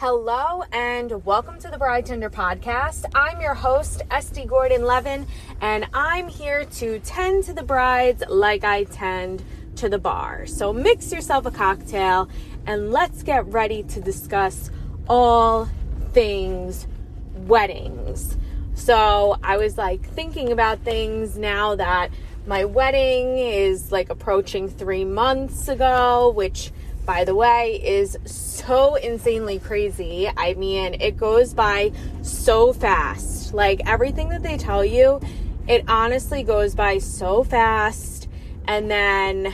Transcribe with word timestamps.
Hello 0.00 0.62
and 0.72 1.26
welcome 1.26 1.58
to 1.58 1.68
the 1.68 1.76
Bride 1.76 2.06
Tender 2.06 2.30
podcast. 2.30 3.04
I'm 3.14 3.38
your 3.38 3.52
host, 3.52 4.00
Estee 4.10 4.46
Gordon 4.46 4.82
Levin, 4.82 5.26
and 5.60 5.86
I'm 5.92 6.26
here 6.26 6.64
to 6.64 7.00
tend 7.00 7.44
to 7.44 7.52
the 7.52 7.62
brides 7.62 8.22
like 8.26 8.64
I 8.64 8.84
tend 8.84 9.44
to 9.76 9.90
the 9.90 9.98
bar. 9.98 10.46
So 10.46 10.72
mix 10.72 11.12
yourself 11.12 11.44
a 11.44 11.50
cocktail 11.50 12.30
and 12.64 12.90
let's 12.90 13.22
get 13.22 13.44
ready 13.48 13.82
to 13.82 14.00
discuss 14.00 14.70
all 15.06 15.68
things 16.14 16.86
weddings. 17.34 18.38
So 18.72 19.36
I 19.42 19.58
was 19.58 19.76
like 19.76 20.02
thinking 20.02 20.50
about 20.50 20.78
things 20.78 21.36
now 21.36 21.74
that 21.74 22.10
my 22.46 22.64
wedding 22.64 23.36
is 23.36 23.92
like 23.92 24.08
approaching 24.08 24.66
three 24.66 25.04
months 25.04 25.68
ago, 25.68 26.30
which 26.30 26.72
by 27.10 27.24
the 27.24 27.34
way, 27.34 27.82
is 27.84 28.16
so 28.24 28.94
insanely 28.94 29.58
crazy. 29.58 30.30
I 30.36 30.54
mean, 30.54 30.94
it 31.00 31.16
goes 31.16 31.52
by 31.52 31.90
so 32.22 32.72
fast. 32.72 33.52
Like 33.52 33.80
everything 33.84 34.28
that 34.28 34.44
they 34.44 34.56
tell 34.56 34.84
you, 34.84 35.20
it 35.66 35.82
honestly 35.88 36.44
goes 36.44 36.76
by 36.76 36.98
so 36.98 37.42
fast. 37.42 38.28
And 38.68 38.88
then 38.88 39.46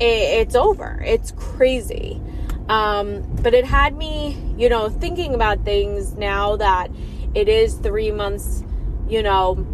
it, 0.00 0.40
it's 0.40 0.56
over. 0.56 1.00
It's 1.06 1.30
crazy. 1.36 2.20
Um, 2.68 3.22
but 3.40 3.54
it 3.54 3.64
had 3.64 3.96
me, 3.96 4.36
you 4.58 4.68
know, 4.68 4.88
thinking 4.88 5.36
about 5.36 5.64
things 5.64 6.14
now 6.14 6.56
that 6.56 6.90
it 7.36 7.48
is 7.48 7.74
three 7.74 8.10
months, 8.10 8.64
you 9.08 9.22
know, 9.22 9.64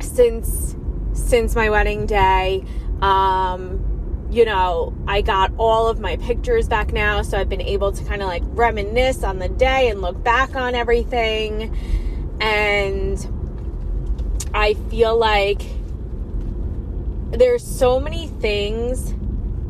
since 0.00 0.74
since 1.12 1.54
my 1.54 1.70
wedding 1.70 2.06
day. 2.06 2.64
Um, 3.00 3.79
you 4.30 4.44
know, 4.44 4.94
I 5.08 5.22
got 5.22 5.52
all 5.58 5.88
of 5.88 5.98
my 5.98 6.16
pictures 6.16 6.68
back 6.68 6.92
now, 6.92 7.22
so 7.22 7.36
I've 7.36 7.48
been 7.48 7.60
able 7.60 7.90
to 7.90 8.04
kind 8.04 8.22
of 8.22 8.28
like 8.28 8.42
reminisce 8.46 9.24
on 9.24 9.40
the 9.40 9.48
day 9.48 9.88
and 9.88 10.00
look 10.00 10.22
back 10.22 10.54
on 10.54 10.74
everything. 10.74 11.76
And 12.40 13.18
I 14.54 14.74
feel 14.88 15.18
like 15.18 15.62
there's 17.32 17.66
so 17.66 17.98
many 17.98 18.28
things 18.28 19.14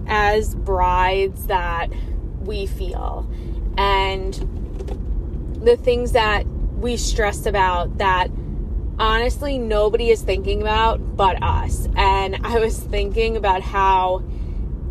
as 0.07 0.55
brides 0.55 1.47
that 1.47 1.91
we 2.41 2.67
feel, 2.67 3.31
and 3.77 4.35
the 5.63 5.77
things 5.77 6.13
that 6.13 6.47
we 6.47 6.97
stress 6.97 7.47
about 7.47 7.99
that 7.99 8.31
honestly 8.99 9.59
nobody 9.59 10.11
is 10.11 10.23
thinking 10.23 10.61
about 10.61 11.17
but 11.17 11.43
us. 11.43 11.89
And 11.97 12.37
I 12.45 12.59
was 12.59 12.79
thinking 12.79 13.37
about 13.37 13.63
how 13.63 14.23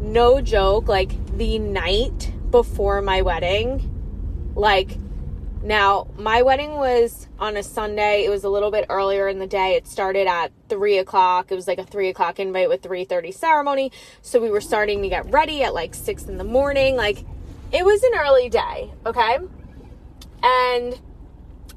no 0.01 0.41
joke, 0.41 0.87
like 0.87 1.11
the 1.37 1.59
night 1.59 2.33
before 2.51 3.01
my 3.01 3.21
wedding, 3.21 4.51
like 4.55 4.97
now 5.61 6.07
my 6.17 6.41
wedding 6.41 6.73
was 6.73 7.27
on 7.37 7.57
a 7.57 7.63
Sunday. 7.63 8.23
It 8.25 8.29
was 8.29 8.43
a 8.43 8.49
little 8.49 8.71
bit 8.71 8.85
earlier 8.89 9.27
in 9.27 9.39
the 9.39 9.47
day. 9.47 9.75
It 9.75 9.87
started 9.87 10.27
at 10.27 10.51
three 10.69 10.97
o'clock. 10.97 11.51
It 11.51 11.55
was 11.55 11.67
like 11.67 11.79
a 11.79 11.83
three 11.83 12.09
o'clock 12.09 12.39
invite 12.39 12.69
with 12.69 12.81
three 12.81 13.03
thirty 13.03 13.31
ceremony. 13.31 13.91
So 14.21 14.41
we 14.41 14.49
were 14.49 14.61
starting 14.61 15.01
to 15.01 15.09
get 15.09 15.29
ready 15.31 15.63
at 15.63 15.73
like 15.73 15.93
six 15.93 16.25
in 16.25 16.37
the 16.37 16.43
morning. 16.43 16.95
Like 16.95 17.25
it 17.71 17.85
was 17.85 18.01
an 18.03 18.11
early 18.15 18.49
day, 18.49 18.91
okay? 19.05 19.37
And 20.41 20.99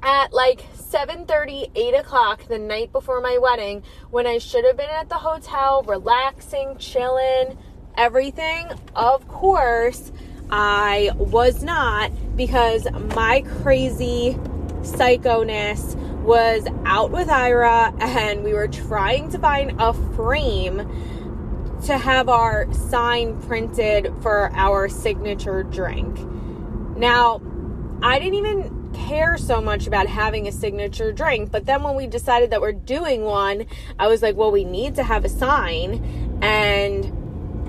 at 0.03 0.33
like 0.33 0.65
7 0.73 1.25
30 1.25 1.71
8 1.73 1.93
o'clock 1.95 2.47
the 2.47 2.59
night 2.59 2.91
before 2.91 3.21
my 3.21 3.37
wedding 3.37 3.81
when 4.11 4.27
i 4.27 4.37
should 4.37 4.65
have 4.65 4.75
been 4.75 4.89
at 4.89 5.07
the 5.07 5.15
hotel 5.15 5.81
relaxing 5.83 6.77
chilling 6.77 7.57
everything. 7.97 8.71
Of 8.95 9.27
course, 9.27 10.11
I 10.49 11.11
was 11.17 11.63
not 11.63 12.11
because 12.35 12.87
my 13.15 13.41
crazy 13.61 14.37
psychoness 14.81 15.95
was 16.23 16.65
out 16.85 17.11
with 17.11 17.29
Ira 17.29 17.93
and 17.99 18.43
we 18.43 18.53
were 18.53 18.67
trying 18.67 19.29
to 19.31 19.39
find 19.39 19.79
a 19.79 19.93
frame 20.15 20.79
to 21.85 21.97
have 21.97 22.29
our 22.29 22.71
sign 22.73 23.41
printed 23.41 24.13
for 24.21 24.51
our 24.53 24.87
signature 24.87 25.63
drink. 25.63 26.17
Now, 26.97 27.41
I 28.01 28.19
didn't 28.19 28.35
even 28.35 28.91
care 28.93 29.37
so 29.37 29.59
much 29.59 29.87
about 29.87 30.07
having 30.07 30.47
a 30.47 30.51
signature 30.51 31.11
drink, 31.11 31.51
but 31.51 31.65
then 31.65 31.83
when 31.83 31.95
we 31.95 32.07
decided 32.07 32.51
that 32.51 32.61
we're 32.61 32.71
doing 32.71 33.23
one, 33.23 33.65
I 33.99 34.07
was 34.07 34.21
like, 34.21 34.35
well, 34.35 34.51
we 34.51 34.63
need 34.63 34.95
to 34.95 35.03
have 35.03 35.25
a 35.25 35.29
sign 35.29 36.39
and 36.41 37.22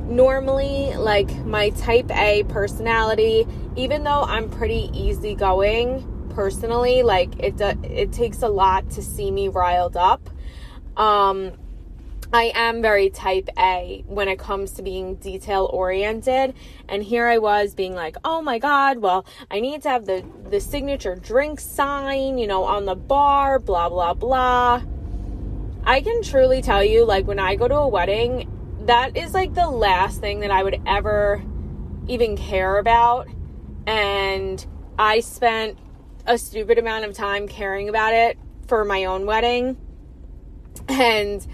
normally 0.04 0.94
like 0.96 1.34
my 1.44 1.70
type 1.70 2.10
A 2.10 2.44
personality, 2.44 3.46
even 3.76 4.04
though 4.04 4.22
I'm 4.22 4.50
pretty 4.50 4.90
easygoing 4.92 6.30
personally, 6.34 7.02
like 7.02 7.38
it 7.38 7.60
it 7.60 8.12
takes 8.12 8.42
a 8.42 8.48
lot 8.48 8.90
to 8.90 9.02
see 9.02 9.30
me 9.30 9.48
riled 9.48 9.96
up. 9.96 10.28
Um 10.96 11.52
I 12.32 12.50
am 12.56 12.82
very 12.82 13.10
type 13.10 13.48
A 13.56 14.02
when 14.08 14.26
it 14.26 14.40
comes 14.40 14.72
to 14.72 14.82
being 14.82 15.14
detail 15.16 15.70
oriented. 15.72 16.54
And 16.88 17.00
here 17.00 17.28
I 17.28 17.38
was 17.38 17.74
being 17.74 17.94
like, 17.94 18.16
oh 18.24 18.42
my 18.42 18.58
God, 18.58 18.98
well, 18.98 19.24
I 19.52 19.60
need 19.60 19.82
to 19.82 19.88
have 19.88 20.06
the, 20.06 20.24
the 20.50 20.58
signature 20.58 21.14
drink 21.14 21.60
sign, 21.60 22.38
you 22.38 22.48
know, 22.48 22.64
on 22.64 22.86
the 22.86 22.96
bar, 22.96 23.60
blah, 23.60 23.88
blah, 23.88 24.14
blah. 24.14 24.82
I 25.84 26.00
can 26.00 26.22
truly 26.24 26.60
tell 26.60 26.82
you, 26.82 27.04
like, 27.04 27.26
when 27.28 27.38
I 27.38 27.54
go 27.54 27.68
to 27.68 27.76
a 27.76 27.86
wedding, 27.88 28.50
that 28.86 29.16
is 29.16 29.32
like 29.32 29.54
the 29.54 29.68
last 29.68 30.20
thing 30.20 30.40
that 30.40 30.50
I 30.50 30.62
would 30.62 30.80
ever 30.86 31.42
even 32.06 32.36
care 32.36 32.78
about. 32.78 33.28
And 33.86 34.64
I 34.98 35.20
spent 35.20 35.78
a 36.26 36.38
stupid 36.38 36.78
amount 36.78 37.04
of 37.04 37.14
time 37.14 37.48
caring 37.48 37.88
about 37.88 38.14
it 38.14 38.38
for 38.66 38.84
my 38.84 39.04
own 39.04 39.26
wedding. 39.26 39.76
And 40.88 41.46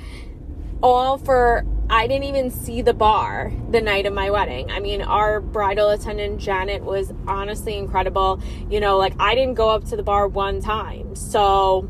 all 0.82 1.18
for, 1.18 1.64
I 1.88 2.06
didn't 2.06 2.24
even 2.24 2.50
see 2.50 2.82
the 2.82 2.94
bar 2.94 3.52
the 3.70 3.80
night 3.80 4.06
of 4.06 4.12
my 4.12 4.30
wedding. 4.30 4.70
I 4.70 4.80
mean, 4.80 5.02
our 5.02 5.40
bridal 5.40 5.90
attendant, 5.90 6.40
Janet, 6.40 6.82
was 6.82 7.12
honestly 7.26 7.76
incredible. 7.76 8.42
You 8.68 8.80
know, 8.80 8.96
like 8.96 9.14
I 9.18 9.34
didn't 9.34 9.54
go 9.54 9.70
up 9.70 9.84
to 9.86 9.96
the 9.96 10.02
bar 10.02 10.26
one 10.26 10.60
time. 10.60 11.14
So, 11.14 11.88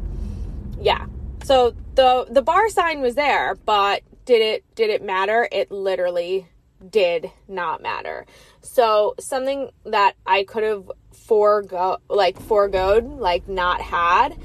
yeah. 0.80 1.06
So 1.44 1.74
the 1.94 2.26
the 2.30 2.42
bar 2.42 2.68
sign 2.68 3.00
was 3.00 3.14
there, 3.14 3.54
but 3.54 4.02
did 4.24 4.42
it 4.42 4.74
did 4.74 4.90
it 4.90 5.02
matter? 5.02 5.48
It 5.50 5.70
literally 5.70 6.48
did 6.88 7.30
not 7.48 7.82
matter. 7.82 8.26
So 8.60 9.14
something 9.18 9.70
that 9.84 10.14
I 10.26 10.44
could 10.44 10.62
have 10.62 10.90
forego 11.12 11.98
like 12.08 12.40
foregoed, 12.40 13.04
like 13.04 13.48
not 13.48 13.80
had, 13.80 14.38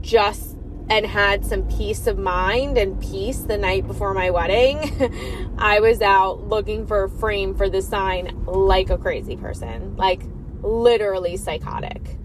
just 0.00 0.56
and 0.88 1.06
had 1.06 1.44
some 1.44 1.66
peace 1.68 2.06
of 2.06 2.18
mind 2.18 2.76
and 2.76 3.00
peace 3.00 3.38
the 3.38 3.56
night 3.56 3.86
before 3.86 4.12
my 4.12 4.30
wedding. 4.30 5.54
I 5.58 5.80
was 5.80 6.02
out 6.02 6.48
looking 6.48 6.86
for 6.86 7.04
a 7.04 7.08
frame 7.08 7.54
for 7.54 7.70
the 7.70 7.80
sign 7.80 8.44
like 8.46 8.90
a 8.90 8.98
crazy 8.98 9.36
person, 9.36 9.96
like 9.96 10.22
literally 10.62 11.36
psychotic. 11.36 12.18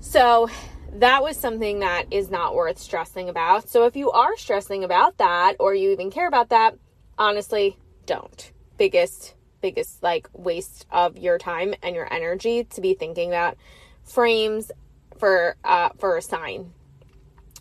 So 0.00 0.48
that 0.92 1.22
was 1.22 1.36
something 1.36 1.80
that 1.80 2.06
is 2.10 2.30
not 2.30 2.54
worth 2.54 2.78
stressing 2.78 3.28
about. 3.28 3.68
So 3.68 3.86
if 3.86 3.96
you 3.96 4.10
are 4.10 4.36
stressing 4.36 4.84
about 4.84 5.18
that 5.18 5.56
or 5.58 5.74
you 5.74 5.90
even 5.90 6.10
care 6.10 6.28
about 6.28 6.50
that, 6.50 6.76
honestly, 7.18 7.78
don't. 8.06 8.52
Biggest 8.76 9.34
biggest 9.60 10.02
like 10.02 10.28
waste 10.32 10.86
of 10.90 11.16
your 11.16 11.38
time 11.38 11.72
and 11.84 11.94
your 11.94 12.12
energy 12.12 12.64
to 12.64 12.80
be 12.80 12.94
thinking 12.94 13.28
about 13.28 13.56
frames 14.02 14.72
for 15.18 15.56
uh 15.64 15.90
for 15.98 16.16
a 16.16 16.22
sign. 16.22 16.72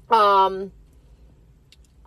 Um 0.09 0.71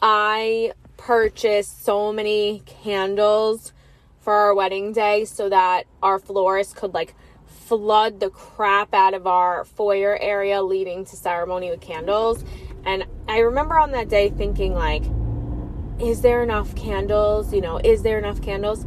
I 0.03 0.73
purchased 0.97 1.85
so 1.85 2.13
many 2.13 2.63
candles 2.67 3.73
for 4.19 4.35
our 4.35 4.55
wedding 4.55 4.93
day 4.93 5.25
so 5.25 5.49
that 5.49 5.85
our 6.03 6.19
florist 6.19 6.77
could 6.77 6.93
like 6.93 7.15
flood 7.67 8.21
the 8.21 8.31
crap 8.31 8.93
out 8.95 9.15
of 9.15 9.27
our 9.27 9.65
foyer 9.65 10.19
area 10.21 10.63
leading 10.63 11.05
to 11.07 11.17
ceremony 11.17 11.71
with 11.71 11.81
candles. 11.81 12.45
And 12.85 13.07
I 13.29 13.39
remember 13.39 13.79
on 13.79 13.93
that 13.93 14.09
day 14.09 14.31
thinking, 14.31 14.75
like, 14.75 15.05
is 16.01 16.21
there 16.21 16.43
enough 16.43 16.75
candles? 16.75 17.53
You 17.53 17.61
know, 17.61 17.79
is 17.83 18.03
there 18.03 18.19
enough 18.19 18.43
candles? 18.43 18.85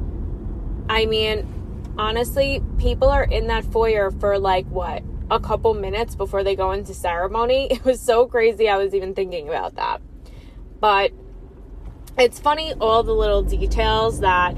I 0.89 1.05
mean, 1.05 1.93
honestly, 1.97 2.61
people 2.77 3.09
are 3.09 3.23
in 3.23 3.47
that 3.47 3.65
foyer 3.65 4.11
for 4.11 4.37
like 4.37 4.67
what? 4.67 5.03
A 5.29 5.39
couple 5.39 5.73
minutes 5.73 6.15
before 6.15 6.43
they 6.43 6.55
go 6.55 6.71
into 6.71 6.93
ceremony. 6.93 7.67
It 7.71 7.83
was 7.83 7.99
so 7.99 8.27
crazy. 8.27 8.69
I 8.69 8.77
was 8.77 8.93
even 8.93 9.13
thinking 9.13 9.47
about 9.49 9.75
that. 9.75 10.01
But 10.79 11.11
it's 12.17 12.39
funny 12.39 12.73
all 12.79 13.03
the 13.03 13.13
little 13.13 13.43
details 13.43 14.19
that 14.21 14.55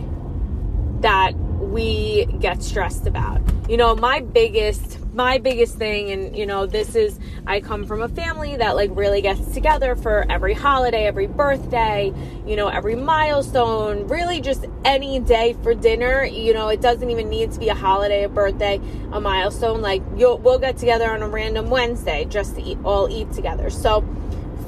that 1.02 1.34
we 1.60 2.26
get 2.40 2.64
stressed 2.64 3.08
about. 3.08 3.42
You 3.70 3.78
know, 3.78 3.96
my 3.96 4.22
biggest 4.22 4.98
my 5.14 5.40
biggest 5.40 5.76
thing 5.76 6.12
and 6.12 6.38
you 6.38 6.46
know 6.46 6.68
this 6.68 6.94
is 6.94 7.18
i 7.48 7.60
come 7.60 7.84
from 7.84 8.04
a 8.04 8.08
family 8.08 8.56
that 8.56 8.76
like 8.76 8.92
really 8.94 9.22
gets 9.22 9.54
together 9.56 9.96
for 9.96 10.24
every 10.30 10.54
holiday 10.54 11.08
every 11.08 11.26
birthday 11.26 12.14
you 12.46 12.56
know 12.56 12.68
every 12.68 12.96
milestone 12.96 14.08
really 14.08 14.40
just 14.40 14.68
any 14.86 15.20
day 15.20 15.56
for 15.62 15.74
dinner. 15.74 16.24
You 16.26 16.54
know 16.54 16.70
it 16.70 16.82
doesn't 16.82 17.10
even 17.10 17.30
need 17.30 17.52
to 17.52 17.60
be 17.60 17.70
a 17.70 17.76
holiday 17.76 18.24
a 18.24 18.30
birthday 18.30 18.82
a 19.12 19.22
milestone. 19.22 19.82
Like 19.82 20.02
you'll 20.18 20.38
we'll 20.40 20.60
get 20.60 20.78
together 20.78 21.12
on 21.12 21.22
a 21.22 21.28
random 21.28 21.70
wednesday 21.70 22.26
just 22.26 22.56
to 22.56 22.62
eat 22.62 22.78
all 22.84 23.10
eat 23.10 23.32
together. 23.32 23.70
So 23.70 24.04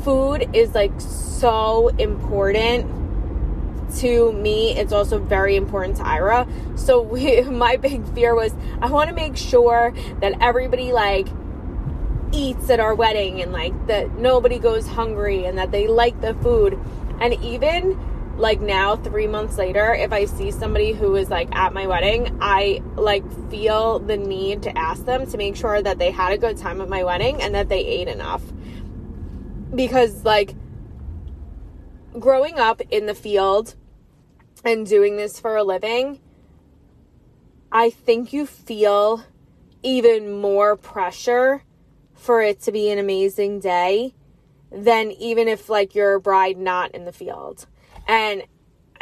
food 0.04 0.50
is 0.54 0.74
like 0.74 1.00
so 1.00 1.88
important 1.90 3.00
to 4.00 4.32
me 4.34 4.78
it's 4.78 4.94
also 4.94 5.20
very 5.20 5.56
important 5.56 5.98
to 5.98 6.06
ira. 6.06 6.48
So 6.76 7.02
we, 7.14 7.42
my 7.42 7.78
big 7.78 8.06
fear 8.14 8.36
was 8.36 8.54
i 8.82 8.90
want 8.90 9.10
to 9.10 9.16
make 9.16 9.38
sure 9.38 9.94
that 10.20 10.34
everybody 10.42 10.92
like 10.92 11.28
eats 12.34 12.70
at 12.70 12.80
our 12.80 12.96
wedding 12.96 13.42
and 13.42 13.52
like 13.52 13.88
that 13.88 14.12
nobody 14.14 14.58
goes 14.58 14.88
hungry 14.88 15.46
and 15.46 15.58
that 15.58 15.72
they 15.72 15.88
like 15.88 16.20
the 16.22 16.34
food. 16.36 16.80
And 17.20 17.34
even 17.44 18.00
like 18.38 18.62
now 18.62 18.96
3 18.96 19.28
months 19.28 19.58
later 19.58 19.94
if 19.94 20.12
i 20.14 20.24
see 20.26 20.52
somebody 20.52 20.94
who 20.94 21.16
is 21.16 21.30
like 21.30 21.54
at 21.54 21.74
my 21.74 21.86
wedding 21.86 22.36
i 22.42 22.82
like 22.96 23.24
feel 23.52 24.00
the 24.00 24.18
need 24.18 24.64
to 24.64 24.76
ask 24.76 25.06
them 25.06 25.30
to 25.30 25.38
make 25.38 25.56
sure 25.56 25.82
that 25.82 26.00
they 26.00 26.10
had 26.10 26.32
a 26.32 26.38
good 26.38 26.58
time 26.58 26.80
at 26.82 26.88
my 26.90 27.04
wedding 27.04 27.42
and 27.42 27.54
that 27.54 27.70
they 27.70 27.86
ate 27.86 28.08
enough. 28.08 28.42
Because 29.76 30.24
like 30.24 30.56
growing 32.20 32.60
up 32.60 32.82
in 32.90 33.06
the 33.06 33.14
field 33.14 33.76
and 34.63 34.86
doing 34.86 35.18
this 35.18 35.40
for 35.40 35.56
a 35.56 35.63
living, 35.63 36.19
I 37.72 37.90
think 37.90 38.34
you 38.34 38.46
feel 38.46 39.24
even 39.84 40.40
more 40.40 40.75
pressure 40.75 41.63
for 42.13 42.42
it 42.42 42.62
to 42.62 42.72
be 42.72 42.90
an 42.90 43.00
amazing 43.00 43.60
day 43.60 44.13
than 44.72 45.12
even 45.12 45.48
if 45.48 45.69
like 45.69 45.96
you're 45.96 46.16
a 46.16 46.22
bride 46.22 46.58
not 46.58 46.92
in 46.92 47.06
the 47.06 47.12
field. 47.12 47.66
And 48.08 48.44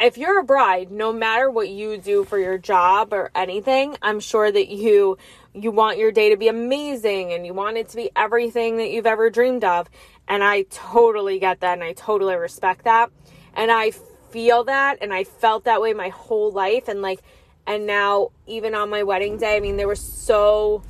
if 0.00 0.16
you're 0.16 0.40
a 0.40 0.44
bride, 0.44 0.90
no 0.90 1.12
matter 1.12 1.50
what 1.50 1.68
you 1.68 1.98
do 1.98 2.24
for 2.24 2.38
your 2.38 2.56
job 2.56 3.12
or 3.12 3.30
anything, 3.34 3.96
I'm 4.00 4.20
sure 4.20 4.50
that 4.50 4.68
you 4.68 5.18
you 5.52 5.70
want 5.70 5.98
your 5.98 6.12
day 6.12 6.30
to 6.30 6.36
be 6.36 6.48
amazing 6.48 7.32
and 7.32 7.44
you 7.44 7.52
want 7.52 7.76
it 7.76 7.88
to 7.90 7.96
be 7.96 8.10
everything 8.14 8.76
that 8.76 8.90
you've 8.90 9.06
ever 9.06 9.30
dreamed 9.30 9.64
of. 9.64 9.90
And 10.28 10.44
I 10.44 10.62
totally 10.70 11.40
get 11.40 11.60
that 11.60 11.74
and 11.74 11.82
I 11.82 11.92
totally 11.92 12.36
respect 12.36 12.84
that. 12.84 13.10
And 13.54 13.70
I 13.70 13.90
feel 14.30 14.64
that 14.64 14.98
and 15.00 15.12
I 15.12 15.24
felt 15.24 15.64
that 15.64 15.80
way 15.80 15.92
my 15.92 16.08
whole 16.08 16.50
life 16.52 16.88
and 16.88 17.02
like 17.02 17.20
and 17.66 17.86
now 17.86 18.30
even 18.46 18.74
on 18.74 18.90
my 18.90 19.02
wedding 19.02 19.36
day, 19.36 19.56
I 19.56 19.60
mean 19.60 19.76
there 19.76 19.88
was 19.88 20.00
so 20.00 20.82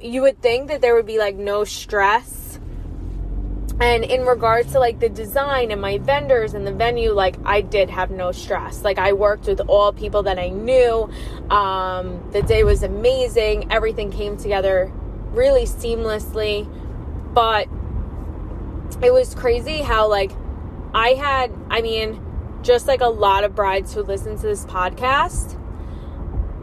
you 0.00 0.22
would 0.22 0.40
think 0.42 0.68
that 0.68 0.80
there 0.80 0.94
would 0.94 1.06
be 1.06 1.18
like 1.18 1.36
no 1.36 1.64
stress. 1.64 2.58
And 3.80 4.04
in 4.04 4.24
regards 4.26 4.72
to 4.72 4.78
like 4.78 5.00
the 5.00 5.08
design 5.08 5.70
and 5.70 5.80
my 5.80 5.98
vendors 5.98 6.54
and 6.54 6.66
the 6.66 6.72
venue, 6.72 7.12
like 7.12 7.36
I 7.44 7.62
did 7.62 7.90
have 7.90 8.10
no 8.10 8.30
stress. 8.30 8.82
Like 8.84 8.98
I 8.98 9.12
worked 9.12 9.46
with 9.46 9.60
all 9.60 9.92
people 9.92 10.24
that 10.24 10.38
I 10.38 10.50
knew. 10.50 11.10
Um, 11.50 12.28
the 12.32 12.42
day 12.42 12.64
was 12.64 12.82
amazing. 12.82 13.72
Everything 13.72 14.10
came 14.10 14.36
together 14.36 14.92
really 15.32 15.64
seamlessly. 15.64 16.68
But 17.32 17.68
it 19.02 19.12
was 19.12 19.34
crazy 19.34 19.78
how 19.78 20.08
like 20.08 20.32
I 20.94 21.10
had, 21.10 21.52
I 21.70 21.80
mean, 21.80 22.20
just 22.62 22.86
like 22.86 23.00
a 23.00 23.08
lot 23.08 23.44
of 23.44 23.54
brides 23.54 23.92
who 23.92 24.02
listen 24.02 24.36
to 24.36 24.42
this 24.42 24.64
podcast, 24.64 25.58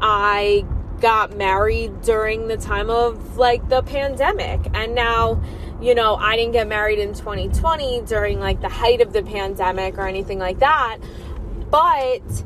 I 0.02 0.66
got 1.02 1.38
married 1.38 2.02
during 2.02 2.48
the 2.48 2.58
time 2.58 2.90
of 2.90 3.38
like 3.38 3.68
the 3.70 3.82
pandemic. 3.82 4.62
And 4.74 4.96
now, 4.96 5.42
you 5.82 5.96
know, 5.96 6.16
I 6.16 6.36
didn't 6.36 6.54
get 6.54 6.68
married 6.68 7.00
in 7.00 7.14
2020 7.14 8.02
during 8.02 8.40
like 8.40 8.62
the 8.62 8.70
height 8.70 9.02
of 9.02 9.14
the 9.14 9.24
pandemic 9.24 9.98
or 9.98 10.08
anything 10.08 10.40
like 10.40 10.60
that. 10.60 10.98
But 11.70 12.44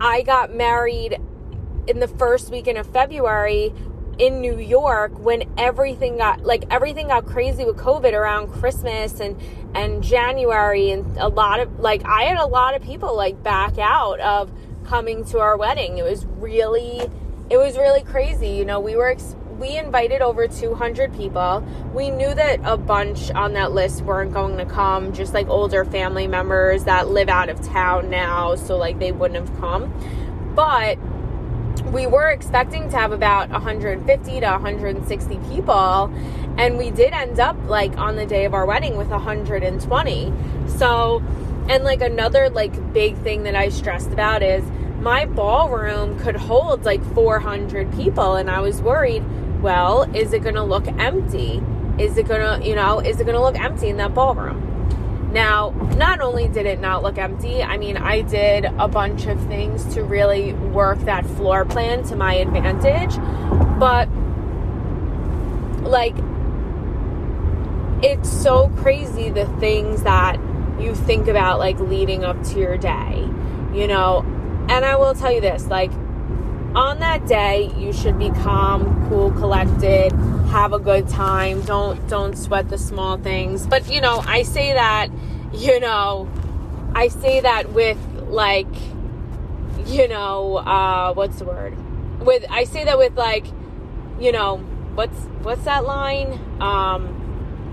I 0.00 0.22
got 0.22 0.54
married 0.54 1.18
in 1.86 2.00
the 2.00 2.08
first 2.08 2.50
weekend 2.50 2.78
of 2.78 2.86
February 2.86 3.72
in 4.18 4.40
New 4.40 4.58
York 4.58 5.18
when 5.18 5.42
everything 5.56 6.18
got 6.18 6.42
like 6.44 6.64
everything 6.70 7.08
got 7.08 7.26
crazy 7.26 7.64
with 7.64 7.76
COVID 7.76 8.12
around 8.12 8.52
Christmas 8.52 9.20
and 9.20 9.40
and 9.74 10.02
January 10.02 10.90
and 10.90 11.16
a 11.16 11.28
lot 11.28 11.60
of 11.60 11.80
like 11.80 12.04
I 12.04 12.24
had 12.24 12.38
a 12.38 12.46
lot 12.46 12.74
of 12.74 12.82
people 12.82 13.16
like 13.16 13.42
back 13.42 13.78
out 13.78 14.20
of 14.20 14.50
coming 14.84 15.24
to 15.26 15.38
our 15.40 15.56
wedding. 15.56 15.98
It 15.98 16.04
was 16.04 16.26
really 16.26 17.00
it 17.50 17.56
was 17.56 17.76
really 17.76 18.02
crazy. 18.02 18.48
You 18.48 18.64
know, 18.64 18.80
we 18.80 18.96
were 18.96 19.16
we 19.58 19.76
invited 19.76 20.22
over 20.22 20.48
200 20.48 21.16
people. 21.16 21.64
We 21.94 22.10
knew 22.10 22.34
that 22.34 22.60
a 22.64 22.76
bunch 22.76 23.30
on 23.30 23.52
that 23.52 23.72
list 23.72 24.02
weren't 24.02 24.32
going 24.32 24.58
to 24.58 24.64
come, 24.64 25.12
just 25.12 25.32
like 25.34 25.48
older 25.48 25.84
family 25.84 26.26
members 26.26 26.84
that 26.84 27.08
live 27.08 27.28
out 27.28 27.48
of 27.48 27.62
town 27.62 28.10
now, 28.10 28.56
so 28.56 28.76
like 28.76 28.98
they 28.98 29.12
wouldn't 29.12 29.48
have 29.48 29.60
come. 29.60 29.92
But 30.54 30.98
we 31.90 32.06
were 32.06 32.30
expecting 32.30 32.88
to 32.90 32.96
have 32.96 33.12
about 33.12 33.50
150 33.50 34.40
to 34.40 34.46
160 34.46 35.38
people 35.50 36.12
and 36.56 36.78
we 36.78 36.90
did 36.90 37.12
end 37.12 37.40
up 37.40 37.56
like 37.66 37.96
on 37.98 38.16
the 38.16 38.26
day 38.26 38.44
of 38.44 38.54
our 38.54 38.64
wedding 38.66 38.96
with 38.96 39.08
120 39.08 40.32
so 40.68 41.22
and 41.68 41.84
like 41.84 42.00
another 42.00 42.48
like 42.50 42.92
big 42.92 43.16
thing 43.18 43.42
that 43.42 43.54
i 43.54 43.68
stressed 43.68 44.10
about 44.10 44.42
is 44.42 44.64
my 45.00 45.24
ballroom 45.24 46.18
could 46.20 46.36
hold 46.36 46.84
like 46.84 47.02
400 47.14 47.92
people 47.94 48.36
and 48.36 48.50
i 48.50 48.60
was 48.60 48.80
worried 48.80 49.24
well 49.62 50.02
is 50.14 50.32
it 50.32 50.42
to 50.42 50.62
look 50.62 50.86
empty? 50.98 51.62
Is 51.98 52.16
it 52.16 52.26
to 52.26 52.60
you 52.62 52.74
know 52.74 53.00
is 53.00 53.20
it 53.20 53.24
to 53.24 53.40
look 53.40 53.58
empty 53.58 53.88
in 53.88 53.96
that 53.98 54.14
ballroom 54.14 54.71
now, 55.32 55.70
not 55.96 56.20
only 56.20 56.46
did 56.48 56.66
it 56.66 56.78
not 56.78 57.02
look 57.02 57.16
empty, 57.16 57.62
I 57.62 57.78
mean, 57.78 57.96
I 57.96 58.20
did 58.20 58.66
a 58.66 58.86
bunch 58.86 59.26
of 59.26 59.40
things 59.46 59.94
to 59.94 60.04
really 60.04 60.52
work 60.52 60.98
that 61.00 61.24
floor 61.24 61.64
plan 61.64 62.02
to 62.04 62.16
my 62.16 62.34
advantage, 62.34 63.16
but 63.78 64.08
like, 65.82 66.14
it's 68.02 68.30
so 68.30 68.68
crazy 68.76 69.30
the 69.30 69.46
things 69.58 70.02
that 70.02 70.38
you 70.80 70.94
think 70.94 71.28
about, 71.28 71.58
like, 71.58 71.78
leading 71.78 72.24
up 72.24 72.42
to 72.42 72.58
your 72.58 72.76
day, 72.76 73.28
you 73.72 73.86
know. 73.86 74.24
And 74.68 74.84
I 74.84 74.96
will 74.96 75.14
tell 75.14 75.32
you 75.32 75.40
this 75.40 75.66
like, 75.66 75.92
on 76.74 76.98
that 77.00 77.26
day, 77.26 77.70
you 77.78 77.92
should 77.92 78.18
be 78.18 78.30
calm, 78.30 79.08
cool, 79.08 79.30
collected, 79.32 80.10
have 80.52 80.74
a 80.74 80.78
good 80.78 81.08
time. 81.08 81.62
Don't 81.62 82.06
don't 82.08 82.36
sweat 82.36 82.68
the 82.68 82.76
small 82.76 83.16
things. 83.16 83.66
But 83.66 83.90
you 83.90 84.02
know, 84.02 84.22
I 84.26 84.42
say 84.42 84.74
that, 84.74 85.08
you 85.54 85.80
know, 85.80 86.28
I 86.94 87.08
say 87.08 87.40
that 87.40 87.72
with 87.72 87.98
like 88.28 88.68
you 89.86 90.06
know, 90.08 90.58
uh 90.58 91.14
what's 91.14 91.38
the 91.38 91.46
word? 91.46 91.74
With 92.20 92.44
I 92.50 92.64
say 92.64 92.84
that 92.84 92.98
with 92.98 93.16
like, 93.16 93.46
you 94.20 94.30
know, 94.30 94.58
what's 94.94 95.18
what's 95.42 95.64
that 95.64 95.84
line? 95.84 96.38
Um 96.60 97.18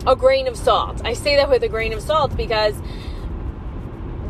a 0.07 0.15
grain 0.15 0.47
of 0.47 0.55
salt. 0.55 1.01
I 1.03 1.13
say 1.13 1.35
that 1.35 1.49
with 1.49 1.61
a 1.63 1.67
grain 1.67 1.91
of 1.91 2.01
salt 2.01 2.37
because 2.37 2.75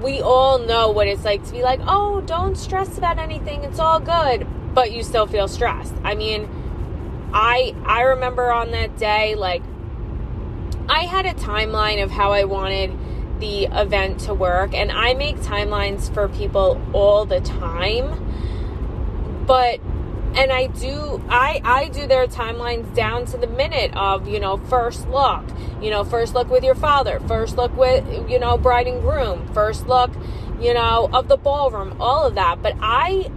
we 0.02 0.22
all 0.22 0.58
know 0.58 0.90
what 0.90 1.06
it's 1.06 1.24
like 1.24 1.46
to 1.46 1.52
be 1.52 1.62
like, 1.62 1.82
"Oh, 1.86 2.22
don't 2.22 2.58
stress 2.58 2.98
about 2.98 3.20
anything. 3.20 3.64
It's 3.64 3.80
all 3.80 4.00
good." 4.00 4.48
But 4.74 4.92
you 4.92 5.04
still 5.04 5.28
feel 5.28 5.48
stressed. 5.48 5.94
I 6.04 6.16
mean, 6.16 6.50
I 7.34 7.76
I 7.86 8.02
remember 8.02 8.52
on 8.52 8.72
that 8.72 8.98
day 8.98 9.36
like 9.36 9.64
I 10.88 11.04
had 11.04 11.26
a 11.26 11.34
timeline 11.34 12.04
of 12.04 12.12
how 12.12 12.32
I 12.32 12.46
wanted 12.46 12.98
the 13.40 13.66
event 13.66 14.22
to 14.22 14.34
work 14.34 14.74
and 14.74 14.92
I 14.92 15.14
make 15.14 15.38
timelines 15.38 16.14
for 16.14 16.28
people 16.28 16.82
all 16.94 17.26
the 17.26 17.40
time. 17.42 18.26
But 19.46 19.80
and 20.36 20.52
I 20.52 20.68
do 20.68 21.24
I 21.30 21.62
I 21.64 21.90
do 21.90 22.08
their 22.08 22.28
timelines 22.28 22.94
down 22.96 23.26
to 23.28 23.38
the 23.38 23.48
minute 23.48 23.96
of, 23.96 24.28
you 24.28 24.40
know, 24.40 24.58
first 24.58 25.08
look, 25.10 25.44
you 25.82 25.90
know, 25.90 26.04
first 26.04 26.34
look 26.34 26.50
with 26.50 26.64
your 26.64 26.76
father, 26.76 27.20
first 27.22 27.58
look 27.58 27.76
with, 27.76 28.30
you 28.30 28.40
know, 28.40 28.58
bride 28.58 28.88
and 28.88 29.02
groom, 29.02 29.48
first 29.54 29.88
look, 29.88 30.12
you 30.60 30.74
know, 30.74 31.10
of 31.14 31.28
the 31.28 31.38
ballroom, 31.38 31.96
all 32.00 32.26
of 32.26 32.36
that. 32.36 32.62
But 32.62 32.76
I 32.82 33.32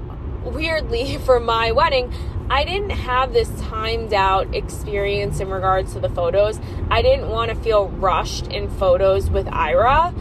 weirdly 0.44 1.18
for 1.26 1.40
my 1.40 1.72
wedding, 1.72 2.12
I 2.52 2.64
didn't 2.64 2.90
have 2.90 3.32
this 3.32 3.48
timed 3.62 4.12
out 4.12 4.54
experience 4.54 5.40
in 5.40 5.48
regards 5.48 5.94
to 5.94 6.00
the 6.00 6.10
photos. 6.10 6.60
I 6.90 7.00
didn't 7.00 7.30
want 7.30 7.50
to 7.50 7.56
feel 7.56 7.88
rushed 7.88 8.48
in 8.48 8.68
photos 8.68 9.30
with 9.30 9.48
Ira. 9.48 10.12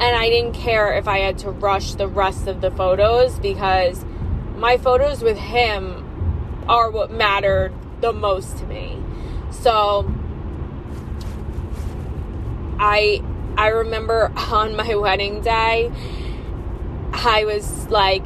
And 0.00 0.16
I 0.16 0.30
didn't 0.30 0.54
care 0.54 0.94
if 0.94 1.06
I 1.06 1.18
had 1.18 1.36
to 1.40 1.50
rush 1.50 1.92
the 1.92 2.08
rest 2.08 2.46
of 2.46 2.62
the 2.62 2.70
photos 2.70 3.38
because 3.38 4.06
my 4.56 4.78
photos 4.78 5.22
with 5.22 5.36
him 5.36 6.64
are 6.66 6.90
what 6.90 7.10
mattered 7.10 7.74
the 8.00 8.14
most 8.14 8.56
to 8.56 8.64
me. 8.64 8.98
So 9.50 10.10
I 12.78 13.22
I 13.58 13.68
remember 13.68 14.32
on 14.50 14.76
my 14.76 14.94
wedding 14.94 15.42
day 15.42 15.92
I 17.12 17.44
was 17.44 17.90
like 17.90 18.24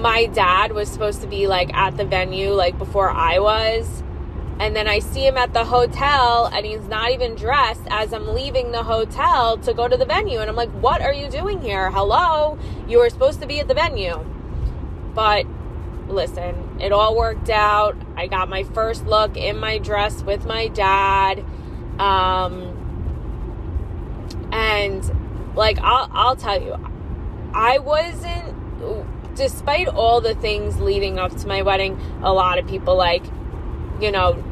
my 0.00 0.26
dad 0.26 0.72
was 0.72 0.88
supposed 0.88 1.20
to 1.22 1.26
be 1.26 1.46
like 1.46 1.72
at 1.74 1.96
the 1.96 2.04
venue 2.04 2.50
like 2.50 2.78
before 2.78 3.10
I 3.10 3.38
was. 3.38 4.02
And 4.60 4.74
then 4.74 4.88
I 4.88 4.98
see 4.98 5.24
him 5.24 5.36
at 5.36 5.52
the 5.52 5.64
hotel 5.64 6.46
and 6.46 6.66
he's 6.66 6.86
not 6.88 7.12
even 7.12 7.36
dressed 7.36 7.84
as 7.90 8.12
I'm 8.12 8.34
leaving 8.34 8.72
the 8.72 8.82
hotel 8.82 9.56
to 9.58 9.72
go 9.72 9.86
to 9.86 9.96
the 9.96 10.04
venue. 10.04 10.40
And 10.40 10.50
I'm 10.50 10.56
like, 10.56 10.70
what 10.70 11.00
are 11.00 11.12
you 11.12 11.28
doing 11.30 11.62
here? 11.62 11.92
Hello? 11.92 12.58
You 12.88 12.98
were 12.98 13.08
supposed 13.08 13.40
to 13.40 13.46
be 13.46 13.60
at 13.60 13.68
the 13.68 13.74
venue. 13.74 14.24
But 15.14 15.46
listen, 16.08 16.80
it 16.80 16.90
all 16.90 17.16
worked 17.16 17.50
out. 17.50 17.96
I 18.16 18.26
got 18.26 18.48
my 18.48 18.64
first 18.64 19.06
look 19.06 19.36
in 19.36 19.58
my 19.58 19.78
dress 19.78 20.22
with 20.22 20.44
my 20.44 20.66
dad. 20.68 21.44
Um, 22.00 22.74
and 24.52 25.54
like, 25.54 25.78
I'll, 25.78 26.08
I'll 26.12 26.36
tell 26.36 26.60
you, 26.60 26.76
I 27.54 27.78
wasn't, 27.78 29.17
despite 29.38 29.86
all 29.86 30.20
the 30.20 30.34
things 30.34 30.80
leading 30.80 31.18
up 31.18 31.34
to 31.36 31.46
my 31.46 31.62
wedding, 31.62 31.98
a 32.22 32.32
lot 32.32 32.58
of 32.58 32.66
people 32.66 32.96
like, 32.96 33.24
you 34.00 34.10
know, 34.10 34.44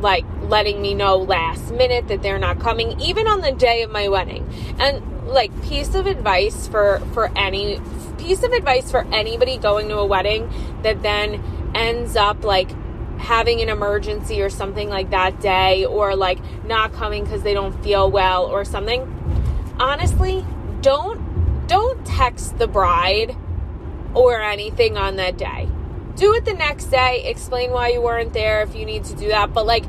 like 0.00 0.24
letting 0.42 0.80
me 0.80 0.94
know 0.94 1.16
last 1.16 1.72
minute 1.72 2.06
that 2.08 2.22
they're 2.22 2.38
not 2.38 2.60
coming 2.60 3.00
even 3.00 3.26
on 3.26 3.40
the 3.40 3.50
day 3.50 3.82
of 3.82 3.90
my 3.90 4.06
wedding. 4.08 4.46
And 4.78 5.26
like 5.26 5.50
piece 5.62 5.94
of 5.94 6.06
advice 6.06 6.68
for 6.68 7.00
for 7.12 7.32
any 7.36 7.80
piece 8.18 8.42
of 8.42 8.52
advice 8.52 8.90
for 8.90 9.06
anybody 9.12 9.56
going 9.56 9.88
to 9.88 9.96
a 9.96 10.06
wedding 10.06 10.50
that 10.82 11.02
then 11.02 11.42
ends 11.74 12.14
up 12.14 12.44
like 12.44 12.70
having 13.18 13.60
an 13.60 13.68
emergency 13.68 14.40
or 14.40 14.50
something 14.50 14.88
like 14.88 15.10
that 15.10 15.40
day 15.40 15.84
or 15.84 16.14
like 16.14 16.38
not 16.64 16.92
coming 16.92 17.24
because 17.24 17.42
they 17.42 17.54
don't 17.54 17.82
feel 17.82 18.10
well 18.10 18.46
or 18.46 18.64
something 18.64 19.02
honestly 19.78 20.44
don't 20.80 21.66
don't 21.66 22.06
text 22.06 22.56
the 22.58 22.66
bride 22.66 23.36
or 24.14 24.40
anything 24.40 24.96
on 24.96 25.16
that 25.16 25.36
day 25.36 25.68
do 26.18 26.34
it 26.34 26.44
the 26.44 26.52
next 26.52 26.86
day. 26.86 27.22
Explain 27.26 27.70
why 27.70 27.88
you 27.88 28.00
weren't 28.00 28.32
there 28.32 28.62
if 28.62 28.74
you 28.74 28.84
need 28.84 29.04
to 29.04 29.14
do 29.14 29.28
that. 29.28 29.54
But 29.54 29.66
like 29.66 29.84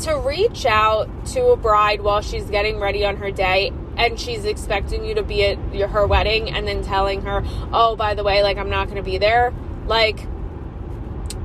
to 0.00 0.16
reach 0.16 0.66
out 0.66 1.08
to 1.26 1.46
a 1.46 1.56
bride 1.56 2.00
while 2.02 2.20
she's 2.20 2.44
getting 2.44 2.78
ready 2.78 3.04
on 3.04 3.16
her 3.16 3.30
day 3.30 3.72
and 3.96 4.18
she's 4.18 4.44
expecting 4.44 5.04
you 5.04 5.14
to 5.14 5.22
be 5.22 5.44
at 5.44 5.58
her 5.90 6.06
wedding 6.06 6.50
and 6.50 6.66
then 6.66 6.82
telling 6.82 7.22
her, 7.22 7.42
oh, 7.72 7.96
by 7.96 8.14
the 8.14 8.22
way, 8.22 8.42
like 8.42 8.56
I'm 8.56 8.70
not 8.70 8.86
going 8.86 8.96
to 8.96 9.02
be 9.02 9.18
there. 9.18 9.52
Like, 9.86 10.26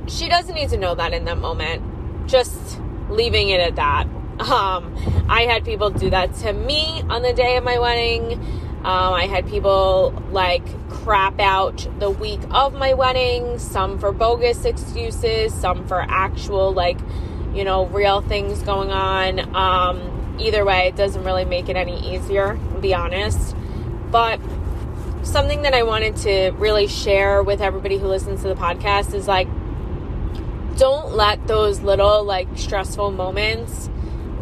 she 0.06 0.28
doesn't 0.28 0.54
need 0.54 0.68
to 0.70 0.76
know 0.76 0.94
that 0.94 1.12
in 1.12 1.24
that 1.24 1.38
moment. 1.38 2.28
Just 2.28 2.78
leaving 3.08 3.48
it 3.48 3.60
at 3.60 3.76
that. 3.76 4.06
Um, 4.36 4.94
I 5.30 5.46
had 5.46 5.64
people 5.64 5.88
do 5.88 6.10
that 6.10 6.34
to 6.36 6.52
me 6.52 7.02
on 7.08 7.22
the 7.22 7.32
day 7.32 7.56
of 7.56 7.64
my 7.64 7.78
wedding. 7.78 8.38
Um, 8.86 9.14
I 9.14 9.26
had 9.26 9.48
people 9.48 10.14
like 10.30 10.62
crap 10.88 11.40
out 11.40 11.88
the 11.98 12.08
week 12.08 12.38
of 12.52 12.72
my 12.72 12.94
wedding, 12.94 13.58
some 13.58 13.98
for 13.98 14.12
bogus 14.12 14.64
excuses, 14.64 15.52
some 15.52 15.88
for 15.88 16.00
actual, 16.00 16.72
like, 16.72 16.96
you 17.52 17.64
know, 17.64 17.86
real 17.86 18.20
things 18.20 18.62
going 18.62 18.92
on. 18.92 19.40
Um, 19.56 20.36
either 20.38 20.64
way, 20.64 20.86
it 20.86 20.94
doesn't 20.94 21.24
really 21.24 21.44
make 21.44 21.68
it 21.68 21.74
any 21.74 22.14
easier, 22.14 22.54
to 22.74 22.78
be 22.80 22.94
honest. 22.94 23.56
But 24.12 24.38
something 25.24 25.62
that 25.62 25.74
I 25.74 25.82
wanted 25.82 26.14
to 26.18 26.50
really 26.52 26.86
share 26.86 27.42
with 27.42 27.60
everybody 27.60 27.98
who 27.98 28.06
listens 28.06 28.42
to 28.42 28.48
the 28.48 28.54
podcast 28.54 29.14
is 29.14 29.26
like, 29.26 29.48
don't 30.78 31.12
let 31.12 31.44
those 31.48 31.80
little, 31.80 32.22
like, 32.22 32.46
stressful 32.54 33.10
moments 33.10 33.90